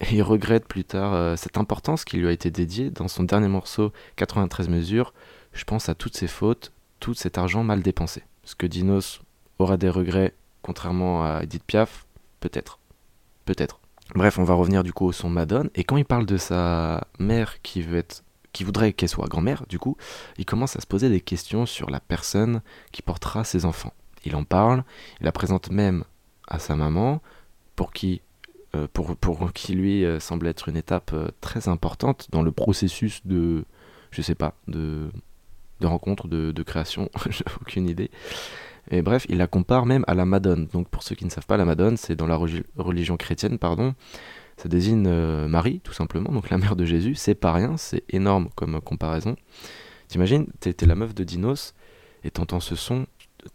Et 0.00 0.16
il 0.16 0.22
regrette 0.22 0.66
plus 0.68 0.84
tard 0.84 1.14
euh, 1.14 1.36
cette 1.36 1.56
importance 1.56 2.04
qui 2.04 2.18
lui 2.18 2.28
a 2.28 2.32
été 2.32 2.50
dédiée 2.50 2.90
dans 2.90 3.08
son 3.08 3.22
dernier 3.22 3.48
morceau 3.48 3.92
93 4.16 4.68
mesures. 4.68 5.14
Je 5.52 5.64
pense 5.64 5.88
à 5.88 5.94
toutes 5.94 6.16
ses 6.16 6.26
fautes, 6.26 6.72
tout 7.00 7.14
cet 7.14 7.38
argent 7.38 7.64
mal 7.64 7.82
dépensé. 7.82 8.20
Est-ce 8.44 8.56
que 8.56 8.66
Dinos 8.66 9.20
aura 9.58 9.76
des 9.78 9.88
regrets, 9.88 10.34
contrairement 10.60 11.24
à 11.24 11.42
Edith 11.42 11.64
Piaf 11.64 12.06
Peut-être. 12.40 12.78
Peut-être. 13.46 13.80
Bref, 14.14 14.38
on 14.38 14.44
va 14.44 14.54
revenir 14.54 14.82
du 14.82 14.92
coup 14.92 15.06
au 15.06 15.12
son 15.12 15.28
Madone. 15.28 15.70
Et 15.74 15.84
quand 15.84 15.96
il 15.96 16.04
parle 16.04 16.26
de 16.26 16.36
sa 16.36 17.06
mère 17.18 17.60
qui 17.62 17.82
voudrait 17.82 18.92
qu'elle 18.92 19.08
soit 19.08 19.26
grand-mère, 19.26 19.64
du 19.68 19.78
coup, 19.78 19.96
il 20.38 20.44
commence 20.44 20.76
à 20.76 20.80
se 20.80 20.86
poser 20.86 21.10
des 21.10 21.20
questions 21.20 21.66
sur 21.66 21.90
la 21.90 22.00
personne 22.00 22.62
qui 22.92 23.02
portera 23.02 23.44
ses 23.44 23.64
enfants. 23.64 23.92
Il 24.24 24.34
en 24.36 24.44
parle, 24.44 24.84
il 25.20 25.24
la 25.24 25.32
présente 25.32 25.70
même 25.70 26.04
à 26.48 26.58
sa 26.58 26.76
maman, 26.76 27.20
pour 27.74 27.92
qui, 27.92 28.22
euh, 28.74 28.88
qui 29.54 29.74
lui 29.74 30.04
euh, 30.04 30.18
semble 30.18 30.46
être 30.46 30.68
une 30.68 30.76
étape 30.76 31.10
euh, 31.12 31.28
très 31.40 31.68
importante 31.68 32.28
dans 32.30 32.42
le 32.42 32.52
processus 32.52 33.24
de, 33.26 33.64
je 34.10 34.22
sais 34.22 34.34
pas, 34.34 34.54
de, 34.66 35.10
de 35.80 35.86
rencontre, 35.86 36.26
de, 36.28 36.52
de 36.52 36.62
création, 36.62 37.10
j'ai 37.30 37.44
aucune 37.60 37.88
idée. 37.88 38.10
Et 38.90 39.02
bref, 39.02 39.26
il 39.28 39.38
la 39.38 39.46
compare 39.46 39.86
même 39.86 40.04
à 40.06 40.14
la 40.14 40.24
Madone. 40.24 40.66
Donc 40.72 40.88
pour 40.88 41.02
ceux 41.02 41.14
qui 41.14 41.24
ne 41.24 41.30
savent 41.30 41.46
pas, 41.46 41.56
la 41.56 41.64
Madone, 41.64 41.96
c'est 41.96 42.16
dans 42.16 42.26
la 42.26 42.36
religion 42.36 43.16
chrétienne, 43.16 43.58
pardon, 43.58 43.94
ça 44.56 44.68
désigne 44.68 45.06
euh, 45.06 45.48
Marie, 45.48 45.80
tout 45.80 45.92
simplement, 45.92 46.32
donc 46.32 46.50
la 46.50 46.58
mère 46.58 46.76
de 46.76 46.84
Jésus. 46.84 47.14
C'est 47.14 47.34
pas 47.34 47.52
rien, 47.52 47.76
c'est 47.76 48.04
énorme 48.08 48.48
comme 48.54 48.80
comparaison. 48.80 49.36
T'imagines, 50.08 50.46
t'es 50.60 50.86
la 50.86 50.94
meuf 50.94 51.14
de 51.14 51.24
Dinos 51.24 51.74
et 52.22 52.30
t'entends 52.30 52.60
ce 52.60 52.76
son, 52.76 53.06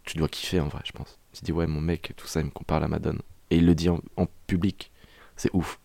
tu 0.04 0.18
dois 0.18 0.28
kiffer 0.28 0.60
en 0.60 0.68
vrai, 0.68 0.82
je 0.86 0.92
pense. 0.92 1.18
Tu 1.34 1.44
dis 1.44 1.52
ouais, 1.52 1.68
mon 1.68 1.82
mec, 1.82 2.14
tout 2.18 2.28
ça, 2.28 2.42
il 2.42 2.46
me 2.46 2.52
compare 2.52 2.78
à 2.78 2.82
la 2.82 2.88
Madone. 2.90 3.20
Et 3.50 3.58
il 3.58 3.66
le 3.66 3.74
dit 3.74 3.90
en, 3.90 4.02
public. 4.48 4.92
C'est 5.38 5.50
ouf. 5.54 5.80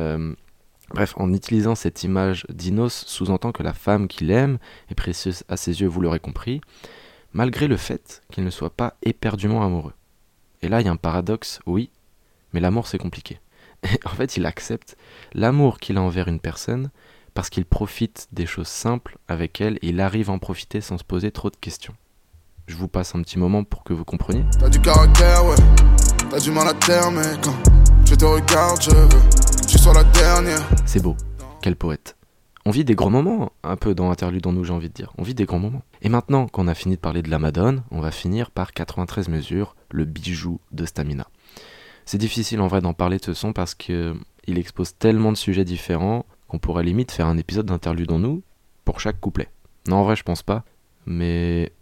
Euh, 0.00 0.34
bref, 0.90 1.14
en 1.16 1.32
utilisant 1.32 1.74
cette 1.74 2.04
image, 2.04 2.46
Dinos 2.48 3.04
sous-entend 3.06 3.52
que 3.52 3.62
la 3.62 3.74
femme 3.74 4.06
qu'il 4.06 4.30
aime 4.30 4.58
est 4.90 4.94
précieuse 4.94 5.42
à 5.48 5.56
ses 5.56 5.80
yeux, 5.80 5.88
vous 5.88 6.00
l'aurez 6.00 6.20
compris 6.20 6.60
malgré 7.34 7.66
le 7.68 7.76
fait 7.76 8.22
qu'il 8.30 8.44
ne 8.44 8.50
soit 8.50 8.74
pas 8.74 8.94
éperdument 9.02 9.62
amoureux. 9.62 9.92
Et 10.62 10.68
là, 10.68 10.80
il 10.80 10.86
y 10.86 10.88
a 10.88 10.92
un 10.92 10.96
paradoxe, 10.96 11.60
oui, 11.66 11.90
mais 12.52 12.60
l'amour 12.60 12.86
c'est 12.86 12.98
compliqué. 12.98 13.40
en 14.06 14.10
fait, 14.10 14.38
il 14.38 14.46
accepte 14.46 14.96
l'amour 15.34 15.78
qu'il 15.78 15.98
a 15.98 16.02
envers 16.02 16.28
une 16.28 16.40
personne 16.40 16.90
parce 17.34 17.50
qu'il 17.50 17.66
profite 17.66 18.28
des 18.32 18.46
choses 18.46 18.68
simples 18.68 19.18
avec 19.28 19.60
elle 19.60 19.74
et 19.82 19.88
il 19.88 20.00
arrive 20.00 20.30
à 20.30 20.32
en 20.32 20.38
profiter 20.38 20.80
sans 20.80 20.96
se 20.96 21.04
poser 21.04 21.32
trop 21.32 21.50
de 21.50 21.56
questions. 21.56 21.94
Je 22.66 22.76
vous 22.76 22.88
passe 22.88 23.14
un 23.14 23.20
petit 23.20 23.38
moment 23.38 23.64
pour 23.64 23.84
que 23.84 23.92
vous 23.92 24.04
compreniez. 24.04 24.44
T'as 24.58 24.70
du 24.70 24.80
caractère, 24.80 25.44
ouais. 25.44 25.56
T'as 26.30 26.40
du 26.40 26.50
mal 26.50 26.68
à 26.68 26.74
terre, 26.74 27.10
mais 27.10 27.36
quand 27.42 27.54
je 28.06 28.14
te 28.14 28.24
regarde, 28.24 28.80
je 28.80 28.90
veux 28.90 29.08
que 29.08 29.66
tu 29.66 29.76
sois 29.76 29.92
la 29.92 30.04
dernière. 30.04 30.66
C'est 30.86 31.02
beau. 31.02 31.16
Quel 31.60 31.76
poète 31.76 32.16
on 32.66 32.70
vit 32.70 32.84
des 32.84 32.94
grands 32.94 33.10
moments, 33.10 33.52
un 33.62 33.76
peu 33.76 33.94
dans 33.94 34.10
Interlude 34.10 34.46
en 34.46 34.52
nous, 34.52 34.64
j'ai 34.64 34.72
envie 34.72 34.88
de 34.88 34.94
dire. 34.94 35.12
On 35.18 35.22
vit 35.22 35.34
des 35.34 35.44
grands 35.44 35.58
moments. 35.58 35.82
Et 36.00 36.08
maintenant 36.08 36.46
qu'on 36.46 36.66
a 36.66 36.74
fini 36.74 36.96
de 36.96 37.00
parler 37.00 37.22
de 37.22 37.30
la 37.30 37.38
Madone, 37.38 37.82
on 37.90 38.00
va 38.00 38.10
finir 38.10 38.50
par 38.50 38.72
93 38.72 39.28
mesures, 39.28 39.76
le 39.90 40.04
bijou 40.04 40.60
de 40.72 40.86
Stamina. 40.86 41.28
C'est 42.06 42.18
difficile 42.18 42.60
en 42.60 42.66
vrai 42.66 42.80
d'en 42.80 42.94
parler 42.94 43.18
de 43.18 43.24
ce 43.24 43.34
son 43.34 43.52
parce 43.52 43.74
qu'il 43.74 44.14
expose 44.46 44.96
tellement 44.96 45.32
de 45.32 45.36
sujets 45.36 45.64
différents 45.64 46.24
qu'on 46.48 46.58
pourrait 46.58 46.84
limite 46.84 47.12
faire 47.12 47.26
un 47.26 47.38
épisode 47.38 47.66
d'Interlude 47.66 48.12
en 48.12 48.18
nous 48.18 48.42
pour 48.84 49.00
chaque 49.00 49.20
couplet. 49.20 49.48
Non, 49.88 49.96
en 49.96 50.04
vrai, 50.04 50.16
je 50.16 50.22
pense 50.22 50.42
pas. 50.42 50.64
Mais 51.06 51.72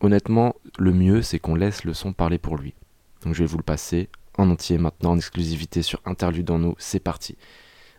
honnêtement, 0.00 0.56
le 0.78 0.92
mieux, 0.92 1.22
c'est 1.22 1.38
qu'on 1.38 1.54
laisse 1.54 1.84
le 1.84 1.94
son 1.94 2.12
parler 2.12 2.38
pour 2.38 2.56
lui. 2.56 2.74
Donc 3.22 3.34
je 3.34 3.40
vais 3.40 3.48
vous 3.48 3.56
le 3.56 3.62
passer 3.62 4.08
en 4.36 4.50
entier 4.50 4.78
maintenant, 4.78 5.12
en 5.12 5.16
exclusivité 5.16 5.82
sur 5.82 6.00
Interlude 6.04 6.50
en 6.50 6.58
nous. 6.58 6.74
C'est 6.78 7.00
parti. 7.00 7.36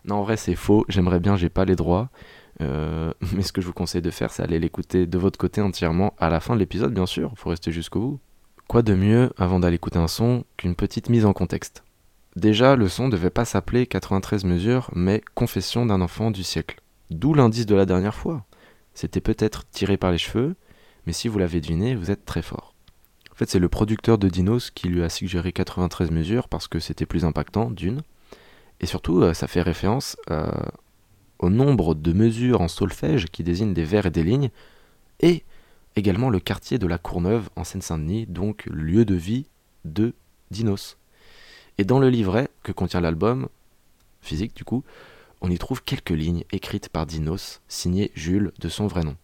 Non, 0.05 0.15
en 0.15 0.23
vrai, 0.23 0.37
c'est 0.37 0.55
faux. 0.55 0.85
J'aimerais 0.87 1.19
bien, 1.19 1.35
j'ai 1.35 1.49
pas 1.49 1.65
les 1.65 1.75
droits. 1.75 2.09
Euh, 2.61 3.11
mais 3.33 3.41
ce 3.41 3.51
que 3.51 3.61
je 3.61 3.67
vous 3.67 3.73
conseille 3.73 4.01
de 4.01 4.11
faire, 4.11 4.31
c'est 4.31 4.43
aller 4.43 4.59
l'écouter 4.59 5.05
de 5.05 5.17
votre 5.17 5.37
côté 5.37 5.61
entièrement 5.61 6.13
à 6.19 6.29
la 6.29 6.39
fin 6.39 6.53
de 6.53 6.59
l'épisode, 6.59 6.93
bien 6.93 7.05
sûr. 7.05 7.33
Faut 7.35 7.49
rester 7.49 7.71
jusqu'au 7.71 7.99
bout. 7.99 8.19
Quoi 8.67 8.81
de 8.81 8.95
mieux 8.95 9.31
avant 9.37 9.59
d'aller 9.59 9.75
écouter 9.75 9.99
un 9.99 10.07
son 10.07 10.43
qu'une 10.57 10.75
petite 10.75 11.09
mise 11.09 11.25
en 11.25 11.33
contexte? 11.33 11.83
Déjà, 12.35 12.75
le 12.75 12.89
son 12.89 13.09
devait 13.09 13.29
pas 13.29 13.45
s'appeler 13.45 13.87
93 13.87 14.43
mesures, 14.43 14.89
mais 14.93 15.21
Confession 15.35 15.85
d'un 15.85 16.01
enfant 16.01 16.31
du 16.31 16.43
siècle. 16.43 16.81
D'où 17.11 17.33
l'indice 17.33 17.65
de 17.65 17.75
la 17.75 17.85
dernière 17.85 18.15
fois. 18.15 18.45
C'était 18.93 19.21
peut-être 19.21 19.69
tiré 19.69 19.97
par 19.97 20.11
les 20.11 20.17
cheveux, 20.17 20.55
mais 21.05 21.13
si 21.13 21.27
vous 21.27 21.37
l'avez 21.37 21.61
deviné, 21.61 21.95
vous 21.95 22.11
êtes 22.11 22.25
très 22.25 22.41
fort. 22.41 22.73
En 23.31 23.35
fait, 23.35 23.49
c'est 23.49 23.59
le 23.59 23.69
producteur 23.69 24.17
de 24.17 24.29
Dinos 24.29 24.71
qui 24.71 24.87
lui 24.87 25.03
a 25.03 25.09
suggéré 25.09 25.51
93 25.51 26.11
mesures 26.11 26.47
parce 26.47 26.67
que 26.67 26.79
c'était 26.79 27.05
plus 27.05 27.25
impactant, 27.25 27.69
d'une. 27.69 28.01
Et 28.79 28.85
surtout, 28.85 29.21
euh, 29.21 29.33
ça 29.33 29.47
fait 29.47 29.61
référence 29.61 30.17
euh, 30.31 30.51
au 31.39 31.49
nombre 31.49 31.95
de 31.95 32.13
mesures 32.13 32.61
en 32.61 32.67
solfège 32.67 33.25
qui 33.27 33.43
désignent 33.43 33.73
des 33.73 33.83
vers 33.83 34.05
et 34.05 34.11
des 34.11 34.23
lignes, 34.23 34.49
et 35.19 35.43
également 35.95 36.29
le 36.29 36.39
quartier 36.39 36.77
de 36.77 36.87
la 36.87 36.97
Courneuve 36.97 37.49
en 37.55 37.63
Seine-Saint-Denis, 37.63 38.25
donc 38.25 38.65
lieu 38.65 39.05
de 39.05 39.15
vie 39.15 39.47
de 39.85 40.13
Dinos. 40.51 40.97
Et 41.77 41.83
dans 41.83 41.99
le 41.99 42.09
livret 42.09 42.49
que 42.63 42.71
contient 42.71 43.01
l'album, 43.01 43.47
physique 44.21 44.55
du 44.55 44.63
coup, 44.63 44.83
on 45.41 45.49
y 45.49 45.57
trouve 45.57 45.83
quelques 45.83 46.09
lignes 46.09 46.43
écrites 46.51 46.89
par 46.89 47.05
Dinos, 47.05 47.61
signées 47.67 48.11
Jules 48.15 48.51
de 48.59 48.69
son 48.69 48.87
vrai 48.87 49.03
nom. 49.03 49.15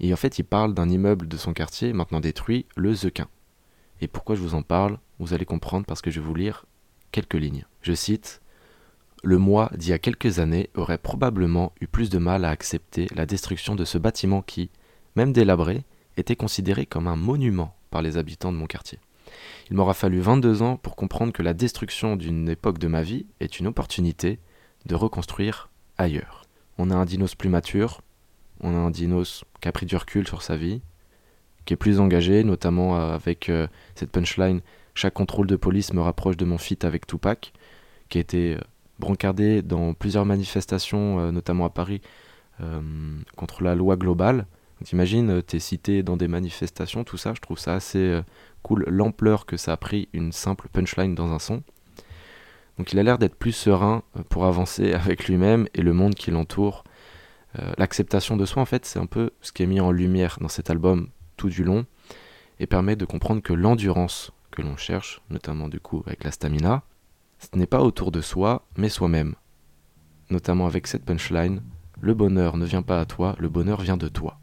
Et 0.00 0.12
en 0.12 0.16
fait, 0.16 0.38
il 0.38 0.44
parle 0.44 0.74
d'un 0.74 0.88
immeuble 0.88 1.26
de 1.28 1.36
son 1.36 1.54
quartier, 1.54 1.92
maintenant 1.92 2.20
détruit, 2.20 2.66
le 2.76 2.92
Zequin. 2.92 3.28
Et 4.00 4.08
pourquoi 4.08 4.36
je 4.36 4.42
vous 4.42 4.54
en 4.54 4.62
parle 4.62 4.98
Vous 5.18 5.32
allez 5.32 5.46
comprendre 5.46 5.86
parce 5.86 6.02
que 6.02 6.10
je 6.10 6.20
vais 6.20 6.26
vous 6.26 6.34
lire 6.34 6.66
quelques 7.12 7.34
lignes. 7.34 7.64
Je 7.80 7.94
cite 7.94 8.42
Le 9.22 9.38
moi 9.38 9.70
d'il 9.76 9.90
y 9.90 9.92
a 9.92 9.98
quelques 9.98 10.38
années 10.38 10.70
aurait 10.74 10.98
probablement 10.98 11.72
eu 11.80 11.86
plus 11.86 12.10
de 12.10 12.18
mal 12.18 12.44
à 12.44 12.50
accepter 12.50 13.08
la 13.14 13.26
destruction 13.26 13.74
de 13.74 13.84
ce 13.84 13.98
bâtiment 13.98 14.42
qui, 14.42 14.70
même 15.16 15.32
délabré, 15.32 15.84
était 16.16 16.36
considéré 16.36 16.86
comme 16.86 17.08
un 17.08 17.16
monument 17.16 17.74
par 17.90 18.02
les 18.02 18.18
habitants 18.18 18.52
de 18.52 18.58
mon 18.58 18.66
quartier. 18.66 18.98
Il 19.70 19.76
m'aura 19.76 19.94
fallu 19.94 20.20
22 20.20 20.62
ans 20.62 20.76
pour 20.76 20.96
comprendre 20.96 21.32
que 21.32 21.42
la 21.42 21.54
destruction 21.54 22.16
d'une 22.16 22.48
époque 22.48 22.78
de 22.78 22.88
ma 22.88 23.02
vie 23.02 23.26
est 23.40 23.58
une 23.58 23.66
opportunité 23.66 24.38
de 24.86 24.94
reconstruire 24.94 25.70
ailleurs. 25.98 26.44
On 26.78 26.90
a 26.90 26.94
un 26.94 27.04
dinos 27.04 27.34
plus 27.34 27.48
mature, 27.48 28.02
on 28.60 28.74
a 28.74 28.78
un 28.78 28.90
dinos 28.90 29.44
qui 29.60 29.68
a 29.68 29.72
pris 29.72 29.86
du 29.86 29.96
recul 29.96 30.26
sur 30.26 30.42
sa 30.42 30.56
vie, 30.56 30.82
qui 31.64 31.74
est 31.74 31.76
plus 31.76 31.98
engagé, 31.98 32.44
notamment 32.44 32.96
avec 32.96 33.48
euh, 33.48 33.66
cette 33.94 34.10
punchline 34.10 34.60
Chaque 34.94 35.14
contrôle 35.14 35.46
de 35.46 35.56
police 35.56 35.92
me 35.92 36.00
rapproche 36.00 36.36
de 36.36 36.44
mon 36.44 36.58
feat 36.58 36.84
avec 36.84 37.06
Tupac, 37.06 37.52
qui 38.08 38.18
été 38.18 38.54
euh, 38.54 38.60
brancardé 38.98 39.62
dans 39.62 39.94
plusieurs 39.94 40.24
manifestations, 40.24 41.20
euh, 41.20 41.30
notamment 41.30 41.64
à 41.64 41.70
Paris, 41.70 42.00
contre 43.36 43.62
la 43.62 43.74
loi 43.74 43.96
globale. 43.96 44.46
T'imagines, 44.82 45.42
t'es 45.42 45.58
cité 45.58 46.02
dans 46.02 46.16
des 46.16 46.26
manifestations, 46.26 47.04
tout 47.04 47.18
ça, 47.18 47.34
je 47.34 47.40
trouve 47.42 47.58
ça 47.58 47.74
assez 47.74 48.18
cool, 48.62 48.86
l'ampleur 48.88 49.44
que 49.44 49.58
ça 49.58 49.74
a 49.74 49.76
pris 49.76 50.08
une 50.14 50.32
simple 50.32 50.68
punchline 50.72 51.14
dans 51.14 51.32
un 51.32 51.38
son. 51.38 51.62
Donc 52.78 52.94
il 52.94 52.98
a 52.98 53.02
l'air 53.02 53.18
d'être 53.18 53.34
plus 53.34 53.52
serein 53.52 54.04
pour 54.30 54.46
avancer 54.46 54.92
avec 54.94 55.28
lui-même 55.28 55.68
et 55.74 55.82
le 55.82 55.92
monde 55.92 56.14
qui 56.14 56.30
l'entoure. 56.30 56.84
L'acceptation 57.76 58.38
de 58.38 58.46
soi, 58.46 58.62
en 58.62 58.66
fait, 58.66 58.86
c'est 58.86 58.98
un 58.98 59.06
peu 59.06 59.32
ce 59.42 59.52
qui 59.52 59.62
est 59.62 59.66
mis 59.66 59.80
en 59.80 59.90
lumière 59.90 60.38
dans 60.40 60.48
cet 60.48 60.70
album 60.70 61.10
tout 61.36 61.50
du 61.50 61.62
long 61.62 61.84
et 62.58 62.66
permet 62.66 62.96
de 62.96 63.04
comprendre 63.04 63.42
que 63.42 63.52
l'endurance 63.52 64.32
que 64.50 64.62
l'on 64.62 64.76
cherche, 64.76 65.20
notamment 65.30 65.68
du 65.68 65.80
coup 65.80 66.02
avec 66.06 66.24
la 66.24 66.30
stamina, 66.30 66.82
n'est 67.54 67.66
pas 67.66 67.82
autour 67.82 68.10
de 68.10 68.20
soi, 68.20 68.66
mais 68.76 68.88
soi-même. 68.88 69.34
Notamment 70.30 70.66
avec 70.66 70.86
cette 70.86 71.04
punchline, 71.04 71.62
le 72.00 72.14
bonheur 72.14 72.56
ne 72.56 72.64
vient 72.64 72.82
pas 72.82 73.00
à 73.00 73.04
toi, 73.04 73.36
le 73.38 73.48
bonheur 73.48 73.80
vient 73.80 73.96
de 73.96 74.08
toi. 74.08 74.38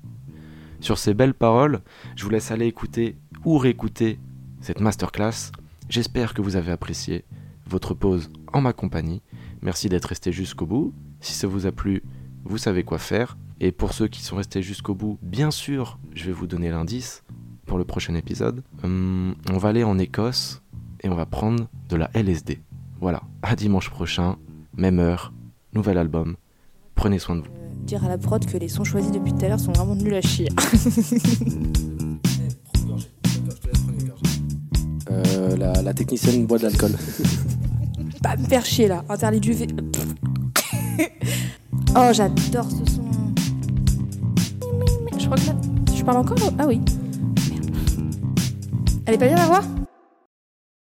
Sur 0.80 0.98
ces 0.98 1.14
belles 1.14 1.34
paroles, 1.34 1.82
je 2.16 2.24
vous 2.24 2.30
laisse 2.30 2.52
aller 2.52 2.68
écouter 2.68 3.18
ou 3.46 3.58
réécouter 3.58 4.20
cette 4.62 4.80
masterclass. 4.82 5.52
J'espère 5.90 6.34
que 6.34 6.42
vous 6.42 6.56
avez 6.56 6.72
apprécié 6.72 7.26
votre 7.68 7.94
pause 7.94 8.30
en 8.52 8.62
ma 8.62 8.74
compagnie. 8.74 9.22
Merci 9.62 9.90
d'être 9.90 10.06
resté 10.06 10.32
jusqu'au 10.32 10.66
bout. 10.66 10.94
Si 11.22 11.34
ça 11.34 11.48
vous 11.48 11.66
a 11.66 11.72
plu, 11.72 12.04
vous 12.44 12.58
savez 12.58 12.84
quoi 12.84 12.98
faire. 12.98 13.38
Et 13.60 13.72
pour 13.72 13.94
ceux 13.94 14.08
qui 14.08 14.22
sont 14.22 14.36
restés 14.36 14.62
jusqu'au 14.62 14.94
bout, 14.94 15.18
bien 15.22 15.52
sûr, 15.52 16.00
je 16.14 16.26
vais 16.26 16.32
vous 16.32 16.48
donner 16.48 16.70
l'indice 16.70 17.24
pour 17.66 17.78
le 17.78 17.86
prochain 17.86 18.16
épisode. 18.16 18.64
Hum, 18.84 19.36
on 19.52 19.58
va 19.58 19.70
aller 19.70 19.84
en 19.84 19.98
Écosse 19.98 20.62
et 21.02 21.10
on 21.10 21.16
va 21.16 21.26
prendre 21.26 21.70
de 21.88 21.96
la 21.96 22.10
LSD. 22.14 22.60
Voilà, 23.04 23.22
à 23.42 23.58
dimanche 23.58 23.90
prochain, 23.90 24.38
même 24.78 24.98
heure, 24.98 25.34
nouvel 25.74 25.98
album. 25.98 26.38
Prenez 26.96 27.20
soin 27.20 27.36
de 27.36 27.42
vous. 27.42 27.48
Euh, 27.48 27.86
dire 27.86 28.06
à 28.06 28.08
la 28.08 28.18
prod 28.18 28.46
que 28.46 28.58
les 28.58 28.70
sons 28.70 28.86
choisis 28.86 29.12
depuis 29.12 29.34
tout 29.34 29.44
à 29.44 29.50
l'heure 29.50 29.60
sont 29.60 29.74
vraiment 29.74 29.94
nuls 29.94 30.16
à 30.16 30.22
chier. 30.22 30.48
Euh, 35.12 35.58
la, 35.58 35.74
la, 35.82 35.94
technicienne 35.94 36.48
boit 36.48 36.58
de 36.58 36.64
l'alcool. 36.64 36.92
Pas 38.24 38.36
me 38.38 38.46
faire 38.46 38.66
chier 38.66 38.88
là, 38.88 39.04
interdit 39.10 39.40
du 39.42 39.52
V. 39.52 39.68
oh, 41.96 42.10
j'adore 42.14 42.72
ce 42.72 42.94
son. 42.94 43.06
Je 45.20 45.26
crois 45.26 45.38
que 45.38 45.48
là. 45.48 45.56
Je 45.94 46.04
parle 46.04 46.18
encore? 46.18 46.38
Ah 46.58 46.66
oui. 46.66 46.82
Merde. 47.52 47.76
Elle 49.06 49.16
est 49.16 49.18
pas 49.18 49.28
bien 49.28 49.38
à 49.38 49.46
voir 49.46 49.64